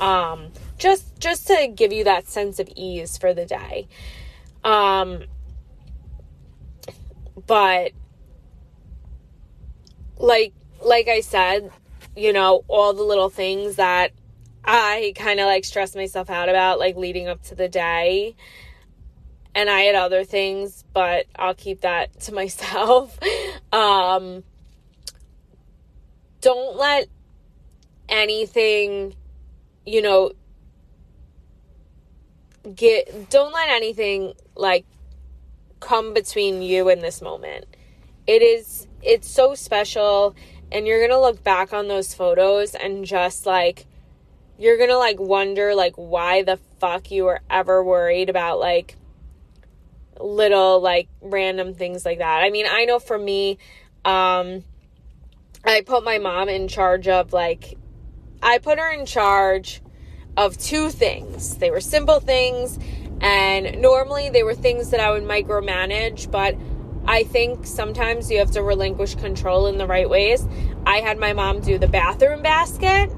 Um 0.00 0.48
just 0.78 1.18
just 1.20 1.46
to 1.48 1.68
give 1.74 1.92
you 1.92 2.04
that 2.04 2.28
sense 2.28 2.58
of 2.58 2.68
ease 2.76 3.18
for 3.18 3.34
the 3.34 3.44
day. 3.44 3.88
Um 4.64 5.24
but 7.46 7.92
like 10.18 10.52
like 10.82 11.08
i 11.08 11.20
said 11.20 11.70
you 12.16 12.32
know 12.32 12.64
all 12.68 12.92
the 12.92 13.02
little 13.02 13.30
things 13.30 13.76
that 13.76 14.12
I 14.70 15.14
kind 15.16 15.40
of 15.40 15.46
like 15.46 15.64
stress 15.64 15.96
myself 15.96 16.28
out 16.28 16.50
about 16.50 16.78
like 16.78 16.94
leading 16.94 17.26
up 17.26 17.42
to 17.44 17.54
the 17.54 17.68
day 17.68 18.36
and 19.54 19.70
I 19.70 19.80
had 19.80 19.94
other 19.94 20.24
things, 20.24 20.84
but 20.92 21.26
I'll 21.36 21.54
keep 21.54 21.80
that 21.80 22.20
to 22.20 22.34
myself. 22.34 23.18
um, 23.72 24.44
don't 26.40 26.76
let 26.76 27.08
anything, 28.08 29.14
you 29.86 30.02
know, 30.02 30.32
get, 32.74 33.30
don't 33.30 33.52
let 33.52 33.70
anything 33.70 34.34
like 34.54 34.84
come 35.80 36.14
between 36.14 36.62
you 36.62 36.88
and 36.88 37.02
this 37.02 37.20
moment. 37.22 37.66
It 38.26 38.42
is, 38.42 38.86
it's 39.02 39.28
so 39.28 39.54
special, 39.54 40.34
and 40.70 40.86
you're 40.86 41.06
gonna 41.06 41.20
look 41.20 41.42
back 41.42 41.72
on 41.72 41.88
those 41.88 42.14
photos 42.14 42.74
and 42.74 43.04
just 43.04 43.46
like, 43.46 43.86
you're 44.58 44.76
gonna 44.76 44.98
like 44.98 45.18
wonder 45.20 45.74
like 45.74 45.94
why 45.96 46.42
the 46.42 46.58
fuck 46.80 47.10
you 47.10 47.24
were 47.24 47.40
ever 47.48 47.82
worried 47.82 48.28
about 48.28 48.58
like 48.58 48.96
little 50.20 50.80
like 50.80 51.08
random 51.20 51.74
things 51.74 52.04
like 52.04 52.18
that. 52.18 52.42
I 52.42 52.50
mean, 52.50 52.66
I 52.68 52.84
know 52.84 52.98
for 52.98 53.18
me, 53.18 53.58
um, 54.04 54.64
I 55.64 55.82
put 55.82 56.04
my 56.04 56.18
mom 56.18 56.48
in 56.48 56.68
charge 56.68 57.08
of 57.08 57.32
like 57.32 57.76
I 58.42 58.58
put 58.58 58.78
her 58.78 58.92
in 58.92 59.06
charge 59.06 59.80
of 60.36 60.56
two 60.56 60.90
things. 60.90 61.56
They 61.56 61.70
were 61.70 61.80
simple 61.80 62.20
things, 62.20 62.78
and 63.20 63.80
normally 63.80 64.30
they 64.30 64.42
were 64.42 64.54
things 64.54 64.90
that 64.90 65.00
I 65.00 65.10
would 65.10 65.24
micromanage, 65.24 66.30
but 66.30 66.56
I 67.06 67.24
think 67.24 67.66
sometimes 67.66 68.30
you 68.30 68.38
have 68.38 68.50
to 68.52 68.62
relinquish 68.62 69.14
control 69.14 69.66
in 69.66 69.78
the 69.78 69.86
right 69.86 70.08
ways. 70.08 70.46
I 70.86 71.00
had 71.00 71.18
my 71.18 71.32
mom 71.32 71.60
do 71.60 71.78
the 71.78 71.88
bathroom 71.88 72.42
basket, 72.42 73.10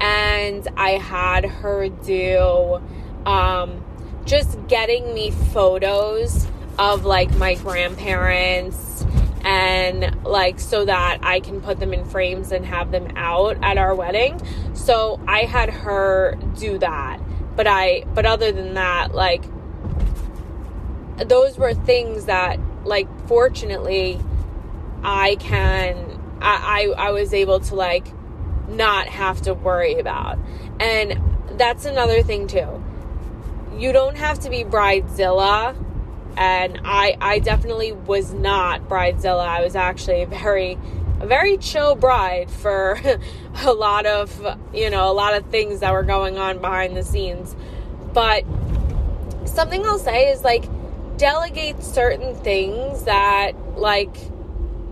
and 0.00 0.68
I 0.76 0.90
had 0.90 1.44
her 1.46 1.88
do 1.88 2.82
um, 3.24 3.82
just 4.24 4.66
getting 4.68 5.14
me 5.14 5.30
photos 5.30 6.46
of 6.78 7.04
like 7.04 7.34
my 7.36 7.54
grandparents 7.54 9.06
and 9.44 10.24
like 10.24 10.58
so 10.58 10.84
that 10.84 11.18
I 11.22 11.40
can 11.40 11.60
put 11.60 11.78
them 11.78 11.92
in 11.92 12.04
frames 12.04 12.50
and 12.50 12.64
have 12.64 12.90
them 12.90 13.12
out 13.16 13.58
at 13.62 13.78
our 13.78 13.94
wedding. 13.94 14.40
So 14.74 15.20
I 15.28 15.40
had 15.40 15.70
her 15.70 16.38
do 16.58 16.78
that. 16.78 17.20
But 17.56 17.66
I 17.66 18.04
but 18.14 18.26
other 18.26 18.52
than 18.52 18.74
that, 18.74 19.14
like 19.14 19.44
those 21.16 21.58
were 21.58 21.74
things 21.74 22.24
that 22.26 22.58
like 22.84 23.08
fortunately 23.28 24.20
I 25.02 25.36
can 25.36 25.96
I 26.40 26.92
I, 26.96 27.08
I 27.08 27.10
was 27.12 27.32
able 27.32 27.60
to 27.60 27.74
like 27.74 28.06
not 28.68 29.08
have 29.08 29.42
to 29.42 29.54
worry 29.54 29.98
about. 29.98 30.38
And 30.80 31.20
that's 31.58 31.84
another 31.84 32.22
thing 32.22 32.46
too. 32.46 32.82
You 33.76 33.92
don't 33.92 34.16
have 34.16 34.40
to 34.40 34.50
be 34.50 34.64
bridezilla 34.64 35.76
and 36.36 36.80
I 36.84 37.16
I 37.20 37.38
definitely 37.38 37.92
was 37.92 38.32
not 38.32 38.88
bridezilla. 38.88 39.46
I 39.46 39.62
was 39.62 39.76
actually 39.76 40.24
very 40.24 40.78
a 41.24 41.26
very 41.26 41.56
chill 41.56 41.94
bride 41.94 42.50
for 42.50 43.00
a 43.62 43.72
lot 43.72 44.04
of 44.04 44.30
you 44.74 44.90
know 44.90 45.10
a 45.10 45.14
lot 45.14 45.34
of 45.34 45.46
things 45.46 45.80
that 45.80 45.92
were 45.92 46.02
going 46.02 46.36
on 46.38 46.58
behind 46.58 46.94
the 46.96 47.02
scenes. 47.02 47.56
But 48.12 48.44
something 49.46 49.84
I'll 49.84 49.98
say 49.98 50.30
is 50.30 50.42
like 50.42 50.64
delegate 51.16 51.82
certain 51.82 52.34
things 52.36 53.04
that 53.04 53.52
like 53.76 54.14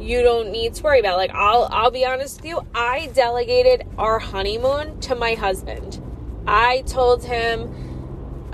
you 0.01 0.23
don't 0.23 0.51
need 0.51 0.75
to 0.75 0.83
worry 0.83 1.01
about. 1.01 1.19
Like 1.19 1.33
I'll 1.35 1.69
I'll 1.71 1.91
be 1.91 2.07
honest 2.07 2.39
with 2.39 2.47
you, 2.47 2.67
I 2.75 3.11
delegated 3.15 3.87
our 3.99 4.19
honeymoon 4.19 5.01
to 5.01 5.15
my 5.15 5.35
husband. 5.35 6.01
I 6.47 6.83
told 6.87 7.25
him 7.25 7.91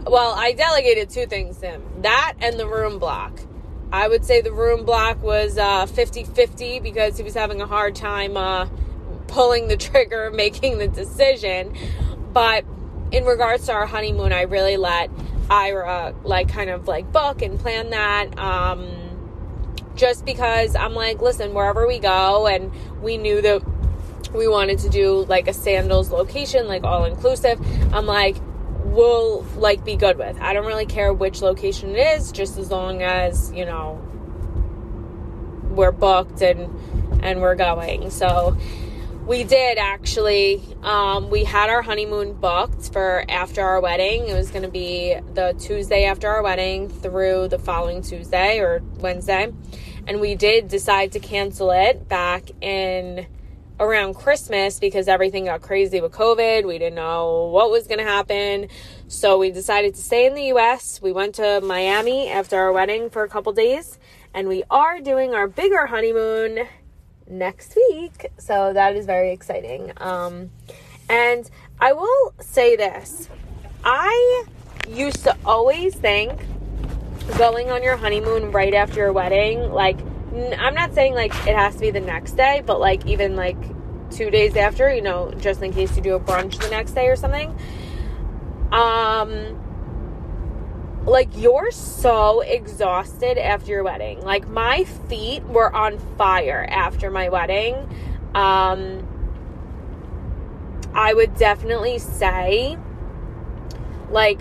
well, 0.04 0.34
I 0.34 0.52
delegated 0.52 1.10
two 1.10 1.26
things 1.26 1.58
to 1.58 1.68
him 1.68 1.82
that 2.00 2.34
and 2.40 2.58
the 2.58 2.66
room 2.66 2.98
block. 2.98 3.38
I 3.92 4.09
would 4.09 4.24
say 4.24 4.40
the 4.40 4.53
room 4.53 4.85
block 4.85 5.22
was 5.22 5.57
uh, 5.57 5.87
50 5.87 6.24
50 6.24 6.81
because 6.81 7.16
he 7.16 7.22
was 7.22 7.35
having 7.35 7.61
a 7.61 7.66
hard 7.66 7.94
time 7.94 8.37
uh, 8.37 8.68
pulling 9.29 9.68
the 9.68 9.77
trigger, 9.88 10.31
making 10.31 10.79
the 10.79 10.88
decision. 10.88 11.74
But 12.33 12.64
in 13.11 13.24
regards 13.24 13.66
to 13.66 13.72
our 13.72 13.87
honeymoon, 13.87 14.33
I 14.33 14.42
really 14.42 14.77
let 14.77 15.11
Ira 15.51 16.14
like 16.24 16.48
kind 16.48 16.70
of 16.70 16.87
like 16.87 17.11
book 17.12 17.40
and 17.42 17.59
plan 17.59 17.90
that. 17.90 18.38
Um, 18.38 18.90
just 19.94 20.24
because 20.24 20.77
I'm 20.77 20.94
like, 20.94 21.20
listen, 21.20 21.55
wherever 21.55 21.87
we 21.87 21.98
go, 21.98 22.46
and 22.46 22.70
we 23.03 23.16
knew 23.16 23.42
that 23.42 23.62
we 24.33 24.46
wanted 24.46 24.79
to 24.81 24.88
do 24.88 25.24
like 25.24 25.48
a 25.48 25.53
sandals 25.53 26.11
location, 26.11 26.68
like 26.68 26.85
all 26.85 27.05
inclusive. 27.05 27.59
I'm 27.92 28.07
like, 28.07 28.37
will 28.88 29.42
like 29.57 29.85
be 29.85 29.96
good 29.96 30.18
with. 30.18 30.38
I 30.40 30.53
don't 30.53 30.66
really 30.66 30.87
care 30.87 31.12
which 31.12 31.42
location 31.42 31.90
it 31.90 31.98
is, 31.98 32.33
just 32.33 32.59
as 32.59 32.70
long 32.70 33.03
as, 33.03 33.53
you 33.53 33.64
know, 33.64 34.03
we're 35.70 35.92
booked 35.92 36.42
and 36.42 37.22
and 37.22 37.40
we're 37.40 37.55
going. 37.55 38.11
So 38.11 38.57
we 39.29 39.44
did 39.44 39.77
actually 39.77 40.62
um, 40.83 41.29
we 41.29 41.44
had 41.44 41.68
our 41.68 41.83
honeymoon 41.83 42.33
booked 42.33 42.90
for 42.92 43.24
after 43.29 43.61
our 43.62 43.79
wedding 43.79 44.27
it 44.27 44.35
was 44.35 44.51
going 44.51 44.62
to 44.62 44.70
be 44.70 45.14
the 45.35 45.55
tuesday 45.61 46.05
after 46.05 46.29
our 46.29 46.42
wedding 46.42 46.88
through 46.88 47.46
the 47.48 47.59
following 47.59 48.01
tuesday 48.01 48.59
or 48.59 48.81
wednesday 49.01 49.53
and 50.07 50.20
we 50.20 50.35
did 50.35 50.66
decide 50.68 51.12
to 51.12 51.20
cancel 51.20 51.70
it 51.70 52.09
back 52.09 52.51
in 52.62 53.27
around 53.80 54.14
Christmas 54.14 54.78
because 54.78 55.08
everything 55.08 55.46
got 55.46 55.62
crazy 55.62 56.00
with 56.00 56.12
COVID. 56.12 56.66
We 56.66 56.78
didn't 56.78 56.96
know 56.96 57.50
what 57.52 57.70
was 57.70 57.86
going 57.86 57.98
to 57.98 58.04
happen. 58.04 58.68
So 59.08 59.38
we 59.38 59.50
decided 59.50 59.94
to 59.94 60.02
stay 60.02 60.26
in 60.26 60.34
the 60.34 60.44
US. 60.54 61.00
We 61.00 61.12
went 61.12 61.36
to 61.36 61.60
Miami 61.60 62.28
after 62.28 62.56
our 62.56 62.72
wedding 62.72 63.10
for 63.10 63.22
a 63.24 63.28
couple 63.28 63.52
days 63.52 63.98
and 64.34 64.48
we 64.48 64.62
are 64.70 65.00
doing 65.00 65.34
our 65.34 65.48
bigger 65.48 65.86
honeymoon 65.86 66.66
next 67.28 67.76
week. 67.76 68.26
So 68.38 68.72
that 68.72 68.96
is 68.96 69.06
very 69.06 69.32
exciting. 69.32 69.92
Um, 69.98 70.50
and 71.08 71.48
I 71.80 71.92
will 71.92 72.34
say 72.40 72.76
this 72.76 73.28
I 73.84 74.44
used 74.88 75.24
to 75.24 75.36
always 75.44 75.94
think 75.94 76.32
going 77.36 77.70
on 77.70 77.82
your 77.82 77.96
honeymoon 77.96 78.52
right 78.52 78.74
after 78.74 79.00
your 79.00 79.12
wedding, 79.12 79.70
like, 79.70 79.98
I'm 80.59 80.74
not 80.74 80.94
saying 80.94 81.14
like 81.14 81.35
it 81.46 81.57
has 81.57 81.74
to 81.74 81.81
be 81.81 81.90
the 81.90 82.01
next 82.01 82.33
day, 82.33 82.62
but 82.64 82.81
like 82.81 83.07
even 83.07 83.37
like 83.37 83.57
two 84.11 84.31
days 84.31 84.57
after, 84.57 84.92
you 84.92 85.03
know, 85.03 85.33
just 85.38 85.62
in 85.62 85.72
case 85.72 85.96
you 85.96 86.03
do 86.03 86.14
a 86.14 86.20
brunch 86.20 86.59
the 86.61 86.70
next 86.70 86.92
day 86.92 87.09
or 87.09 87.16
something. 87.16 87.57
Um, 88.72 89.59
like 91.05 91.29
you're 91.35 91.70
so 91.70 92.40
exhausted 92.40 93.38
after 93.38 93.70
your 93.70 93.83
wedding. 93.83 94.20
Like 94.20 94.48
my 94.48 94.85
feet 94.85 95.42
were 95.44 95.74
on 95.74 95.98
fire 96.16 96.66
after 96.68 97.11
my 97.11 97.29
wedding. 97.29 97.74
Um, 98.35 99.07
I 100.94 101.14
would 101.14 101.37
definitely 101.37 101.98
say, 101.98 102.79
like, 104.11 104.40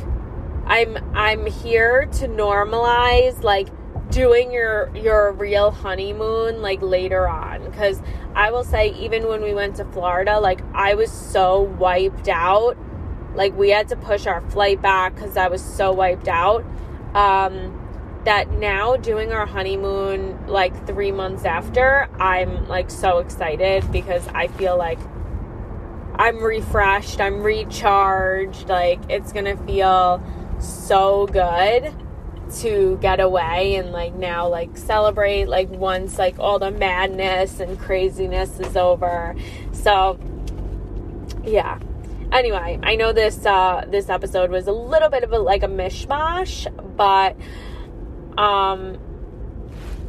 I'm 0.66 0.98
I'm 1.16 1.46
here 1.46 2.06
to 2.14 2.28
normalize 2.28 3.44
like 3.44 3.70
doing 4.10 4.52
your 4.52 4.90
your 4.96 5.32
real 5.34 5.72
honeymoon 5.72 6.62
like 6.62 6.82
later 6.82 7.28
on. 7.28 7.64
Because 7.66 8.02
I 8.36 8.52
will 8.52 8.64
say 8.64 8.94
even 8.94 9.28
when 9.28 9.42
we 9.42 9.54
went 9.54 9.76
to 9.78 9.86
Florida 9.86 10.40
like 10.40 10.62
I 10.74 10.94
was 10.96 11.12
so 11.12 11.62
wiped 11.62 12.28
out. 12.30 12.78
Like 13.36 13.56
we 13.58 13.70
had 13.70 13.88
to 13.90 13.96
push 13.96 14.26
our 14.26 14.42
flight 14.50 14.82
back 14.82 15.18
cuz 15.18 15.38
I 15.38 15.48
was 15.48 15.64
so 15.64 15.92
wiped 15.92 16.28
out. 16.28 16.64
Um 17.14 17.84
that 18.26 18.52
now 18.52 18.98
doing 18.98 19.32
our 19.32 19.46
honeymoon 19.46 20.48
like 20.48 20.86
3 20.86 21.12
months 21.12 21.46
after 21.46 22.10
I'm 22.20 22.68
like 22.68 22.92
so 22.92 23.20
excited 23.20 23.90
because 23.92 24.28
I 24.34 24.48
feel 24.48 24.78
like 24.78 25.00
I'm 26.20 26.44
refreshed, 26.44 27.22
I'm 27.22 27.42
recharged, 27.44 28.68
like 28.68 29.00
it's 29.08 29.32
going 29.32 29.46
to 29.46 29.56
feel 29.66 30.22
so 30.60 31.28
good 31.28 31.94
to 32.56 32.98
get 33.02 33.20
away 33.20 33.76
and 33.76 33.92
like 33.92 34.14
now 34.14 34.48
like 34.48 34.78
celebrate 34.78 35.46
like 35.46 35.70
once 35.70 36.18
like 36.18 36.40
all 36.40 36.60
the 36.60 36.72
madness 36.72 37.60
and 37.60 37.80
craziness 37.80 38.60
is 38.60 38.76
over. 38.76 39.36
So 39.72 40.20
yeah. 41.44 41.80
Anyway, 42.32 42.80
I 42.84 42.96
know 42.96 43.14
this 43.14 43.46
uh 43.46 43.86
this 43.88 44.10
episode 44.10 44.50
was 44.50 44.68
a 44.68 44.72
little 44.72 45.10
bit 45.10 45.24
of 45.24 45.32
a 45.32 45.40
like 45.40 45.64
a 45.64 45.68
mishmash, 45.68 46.68
but 46.98 47.36
um 48.42 48.98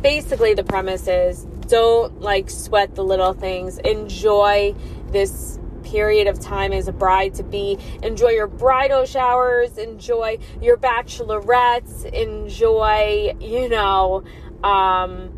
basically 0.02 0.54
the 0.54 0.64
premise 0.64 1.08
is 1.08 1.46
don't 1.68 2.20
like 2.20 2.50
sweat 2.50 2.94
the 2.94 3.04
little 3.04 3.32
things. 3.32 3.78
Enjoy 3.78 4.74
this 5.10 5.58
period 5.90 6.26
of 6.26 6.38
time 6.38 6.72
as 6.72 6.88
a 6.88 6.92
bride 6.92 7.34
to 7.34 7.42
be. 7.42 7.78
Enjoy 8.02 8.28
your 8.28 8.46
bridal 8.46 9.06
showers, 9.06 9.78
enjoy 9.78 10.38
your 10.60 10.76
bachelorettes, 10.76 12.04
enjoy, 12.12 13.34
you 13.40 13.68
know, 13.68 14.22
um, 14.62 15.32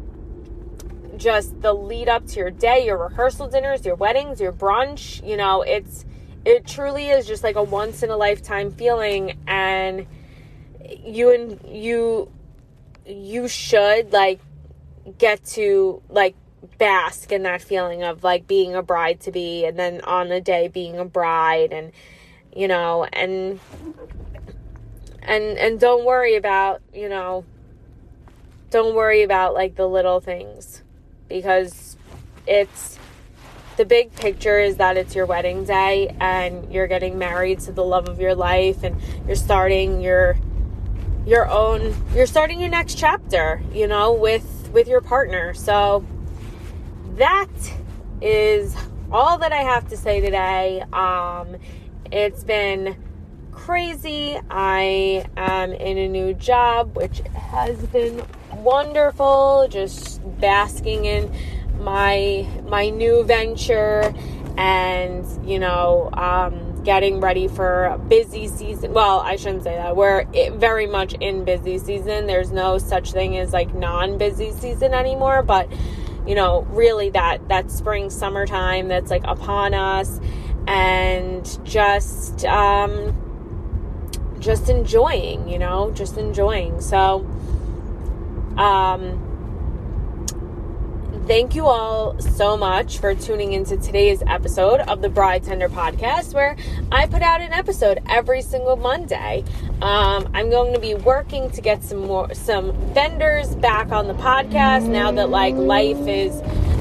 just 1.16 1.60
the 1.60 1.72
lead 1.72 2.08
up 2.08 2.26
to 2.26 2.40
your 2.40 2.50
day, 2.50 2.86
your 2.86 2.96
rehearsal 2.96 3.46
dinners, 3.46 3.84
your 3.84 3.94
weddings, 3.94 4.40
your 4.40 4.52
brunch. 4.52 5.26
You 5.26 5.36
know, 5.36 5.62
it's, 5.62 6.04
it 6.44 6.66
truly 6.66 7.08
is 7.08 7.26
just 7.26 7.44
like 7.44 7.56
a 7.56 7.62
once 7.62 8.02
in 8.02 8.10
a 8.10 8.16
lifetime 8.16 8.72
feeling. 8.72 9.38
And 9.46 10.06
you 10.82 11.32
and 11.32 11.60
you, 11.68 12.30
you 13.06 13.46
should 13.46 14.12
like 14.12 14.40
get 15.18 15.44
to 15.44 16.02
like 16.08 16.34
bask 16.80 17.30
in 17.30 17.42
that 17.42 17.60
feeling 17.60 18.02
of 18.02 18.24
like 18.24 18.46
being 18.46 18.74
a 18.74 18.82
bride 18.82 19.20
to 19.20 19.30
be 19.30 19.66
and 19.66 19.78
then 19.78 20.00
on 20.00 20.28
the 20.28 20.40
day 20.40 20.66
being 20.66 20.98
a 20.98 21.04
bride 21.04 21.72
and 21.72 21.92
you 22.56 22.66
know 22.66 23.04
and 23.12 23.60
and 25.22 25.58
and 25.58 25.78
don't 25.78 26.06
worry 26.06 26.36
about 26.36 26.80
you 26.92 27.08
know 27.08 27.44
don't 28.70 28.94
worry 28.94 29.22
about 29.22 29.52
like 29.52 29.76
the 29.76 29.86
little 29.86 30.20
things 30.20 30.82
because 31.28 31.98
it's 32.46 32.98
the 33.76 33.84
big 33.84 34.14
picture 34.16 34.58
is 34.58 34.78
that 34.78 34.96
it's 34.96 35.14
your 35.14 35.26
wedding 35.26 35.64
day 35.64 36.16
and 36.18 36.72
you're 36.72 36.86
getting 36.86 37.18
married 37.18 37.60
to 37.60 37.72
the 37.72 37.84
love 37.84 38.08
of 38.08 38.18
your 38.18 38.34
life 38.34 38.82
and 38.82 38.98
you're 39.26 39.36
starting 39.36 40.00
your 40.00 40.34
your 41.26 41.46
own 41.48 41.94
you're 42.14 42.26
starting 42.26 42.58
your 42.58 42.70
next 42.70 42.96
chapter 42.96 43.62
you 43.70 43.86
know 43.86 44.12
with 44.12 44.60
with 44.72 44.88
your 44.88 45.00
partner. 45.00 45.54
So 45.54 46.04
that 47.20 47.48
is 48.22 48.74
all 49.12 49.36
that 49.38 49.52
I 49.52 49.62
have 49.62 49.88
to 49.90 49.96
say 49.96 50.20
today. 50.20 50.82
Um, 50.92 51.56
it's 52.10 52.44
been 52.44 52.96
crazy. 53.52 54.38
I 54.50 55.26
am 55.36 55.72
in 55.72 55.98
a 55.98 56.08
new 56.08 56.32
job, 56.32 56.96
which 56.96 57.20
has 57.34 57.76
been 57.88 58.22
wonderful. 58.54 59.68
Just 59.70 60.22
basking 60.40 61.04
in 61.04 61.30
my 61.78 62.48
my 62.66 62.88
new 62.88 63.22
venture, 63.24 64.14
and 64.56 65.26
you 65.46 65.58
know, 65.58 66.08
um, 66.14 66.82
getting 66.84 67.20
ready 67.20 67.48
for 67.48 67.84
a 67.84 67.98
busy 67.98 68.48
season. 68.48 68.94
Well, 68.94 69.20
I 69.20 69.36
shouldn't 69.36 69.64
say 69.64 69.74
that. 69.74 69.94
We're 69.94 70.24
very 70.52 70.86
much 70.86 71.12
in 71.20 71.44
busy 71.44 71.76
season. 71.76 72.26
There's 72.26 72.50
no 72.50 72.78
such 72.78 73.12
thing 73.12 73.36
as 73.36 73.52
like 73.52 73.74
non-busy 73.74 74.52
season 74.52 74.94
anymore, 74.94 75.42
but 75.42 75.70
you 76.26 76.34
know, 76.34 76.62
really 76.70 77.10
that 77.10 77.48
that 77.48 77.70
spring 77.70 78.10
summertime 78.10 78.88
that's 78.88 79.10
like 79.10 79.24
upon 79.24 79.74
us 79.74 80.20
and 80.66 81.58
just 81.64 82.44
um 82.44 83.16
just 84.38 84.68
enjoying, 84.68 85.48
you 85.48 85.58
know, 85.58 85.90
just 85.92 86.16
enjoying. 86.16 86.80
So 86.80 87.26
um 88.56 89.29
thank 91.30 91.54
you 91.54 91.64
all 91.64 92.18
so 92.18 92.56
much 92.56 92.98
for 92.98 93.14
tuning 93.14 93.52
into 93.52 93.76
today's 93.76 94.20
episode 94.26 94.80
of 94.80 95.00
the 95.00 95.08
Bride 95.08 95.44
Tender 95.44 95.68
podcast, 95.68 96.34
where 96.34 96.56
I 96.90 97.06
put 97.06 97.22
out 97.22 97.40
an 97.40 97.52
episode 97.52 98.00
every 98.08 98.42
single 98.42 98.74
Monday. 98.74 99.44
Um, 99.80 100.28
I'm 100.34 100.50
going 100.50 100.74
to 100.74 100.80
be 100.80 100.94
working 100.94 101.48
to 101.52 101.60
get 101.60 101.84
some 101.84 102.00
more 102.00 102.34
some 102.34 102.72
vendors 102.94 103.54
back 103.54 103.92
on 103.92 104.08
the 104.08 104.14
podcast 104.14 104.88
now 104.88 105.12
that 105.12 105.30
like 105.30 105.54
life 105.54 106.04
is, 106.08 106.34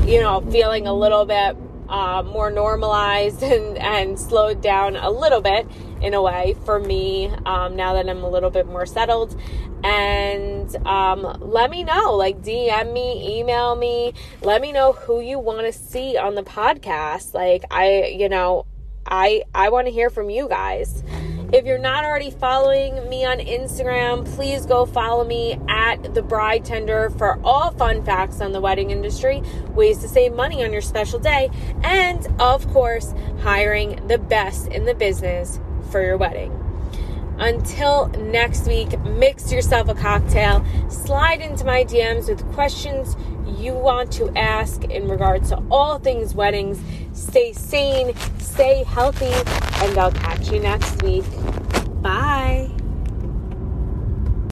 you 0.10 0.20
know, 0.20 0.42
feeling 0.50 0.88
a 0.88 0.96
little 0.96 1.26
bit 1.26 1.56
uh, 1.88 2.24
more 2.24 2.50
normalized 2.50 3.44
and 3.44 3.78
and 3.78 4.20
slowed 4.20 4.64
down 4.64 4.96
a 4.96 5.12
little 5.12 5.42
bit 5.42 5.68
in 6.02 6.14
a 6.14 6.22
way 6.22 6.56
for 6.66 6.80
me 6.80 7.28
um, 7.46 7.76
now 7.76 7.94
that 7.94 8.10
I'm 8.10 8.24
a 8.24 8.30
little 8.30 8.50
bit 8.50 8.68
more 8.68 8.86
settled. 8.86 9.40
And 9.84 10.76
um, 10.86 11.38
let 11.40 11.70
me 11.70 11.84
know, 11.84 12.16
like 12.16 12.42
DM 12.42 12.94
me, 12.94 13.40
email 13.40 13.76
me, 13.76 14.14
let 14.42 14.62
me 14.62 14.72
know 14.72 14.94
who 14.94 15.22
you 15.22 15.40
want 15.40 15.66
to 15.66 15.74
see 15.74 16.18
on 16.18 16.36
the 16.36 16.44
podcast. 16.44 17.34
Like 17.34 17.64
I, 17.72 18.16
you 18.18 18.30
know, 18.30 18.66
I 19.06 19.44
I 19.54 19.70
want 19.70 19.88
to 19.88 19.92
hear 19.92 20.10
from 20.10 20.30
you 20.30 20.48
guys. 20.48 21.04
If 21.52 21.66
you're 21.66 21.80
not 21.80 22.06
already 22.06 22.30
following 22.30 23.10
me 23.10 23.26
on 23.26 23.40
Instagram, 23.40 24.24
please 24.36 24.68
go 24.68 24.86
follow 24.86 25.24
me 25.24 25.60
at 25.68 26.14
the 26.14 26.22
Bride 26.22 26.64
Tender 26.64 27.10
for 27.18 27.40
all 27.44 27.72
fun 27.72 28.06
facts 28.06 28.40
on 28.40 28.52
the 28.52 28.62
wedding 28.62 28.92
industry, 28.92 29.42
ways 29.70 29.98
to 30.00 30.08
save 30.08 30.34
money 30.34 30.64
on 30.64 30.72
your 30.72 30.84
special 30.84 31.18
day, 31.18 31.50
and 31.82 32.28
of 32.40 32.68
course, 32.68 33.16
hiring 33.40 34.06
the 34.08 34.20
best 34.20 34.68
in 34.68 34.86
the 34.86 34.94
business 34.94 35.60
for 35.90 36.02
your 36.02 36.18
wedding. 36.18 36.56
Until 37.40 38.08
next 38.10 38.68
week, 38.68 39.00
mix 39.02 39.52
yourself 39.52 39.88
a 39.88 39.96
cocktail, 39.96 40.66
slide 40.90 41.40
into 41.40 41.64
my 41.64 41.86
DMs 41.86 42.28
with 42.28 42.46
questions 42.54 43.16
you 43.58 43.74
want 43.74 44.12
to 44.14 44.30
ask 44.38 44.84
in 44.86 45.08
regards 45.08 45.50
to 45.50 45.64
all 45.72 46.00
things 46.00 46.36
weddings. 46.36 46.80
Stay 47.14 47.54
sane, 47.54 48.14
stay 48.40 48.84
healthy, 48.84 49.32
and 49.86 49.98
I'll 49.98 50.12
catch 50.12 50.52
you 50.52 50.60
next 50.60 51.02
week. 51.02 51.26
Bye. 52.02 52.79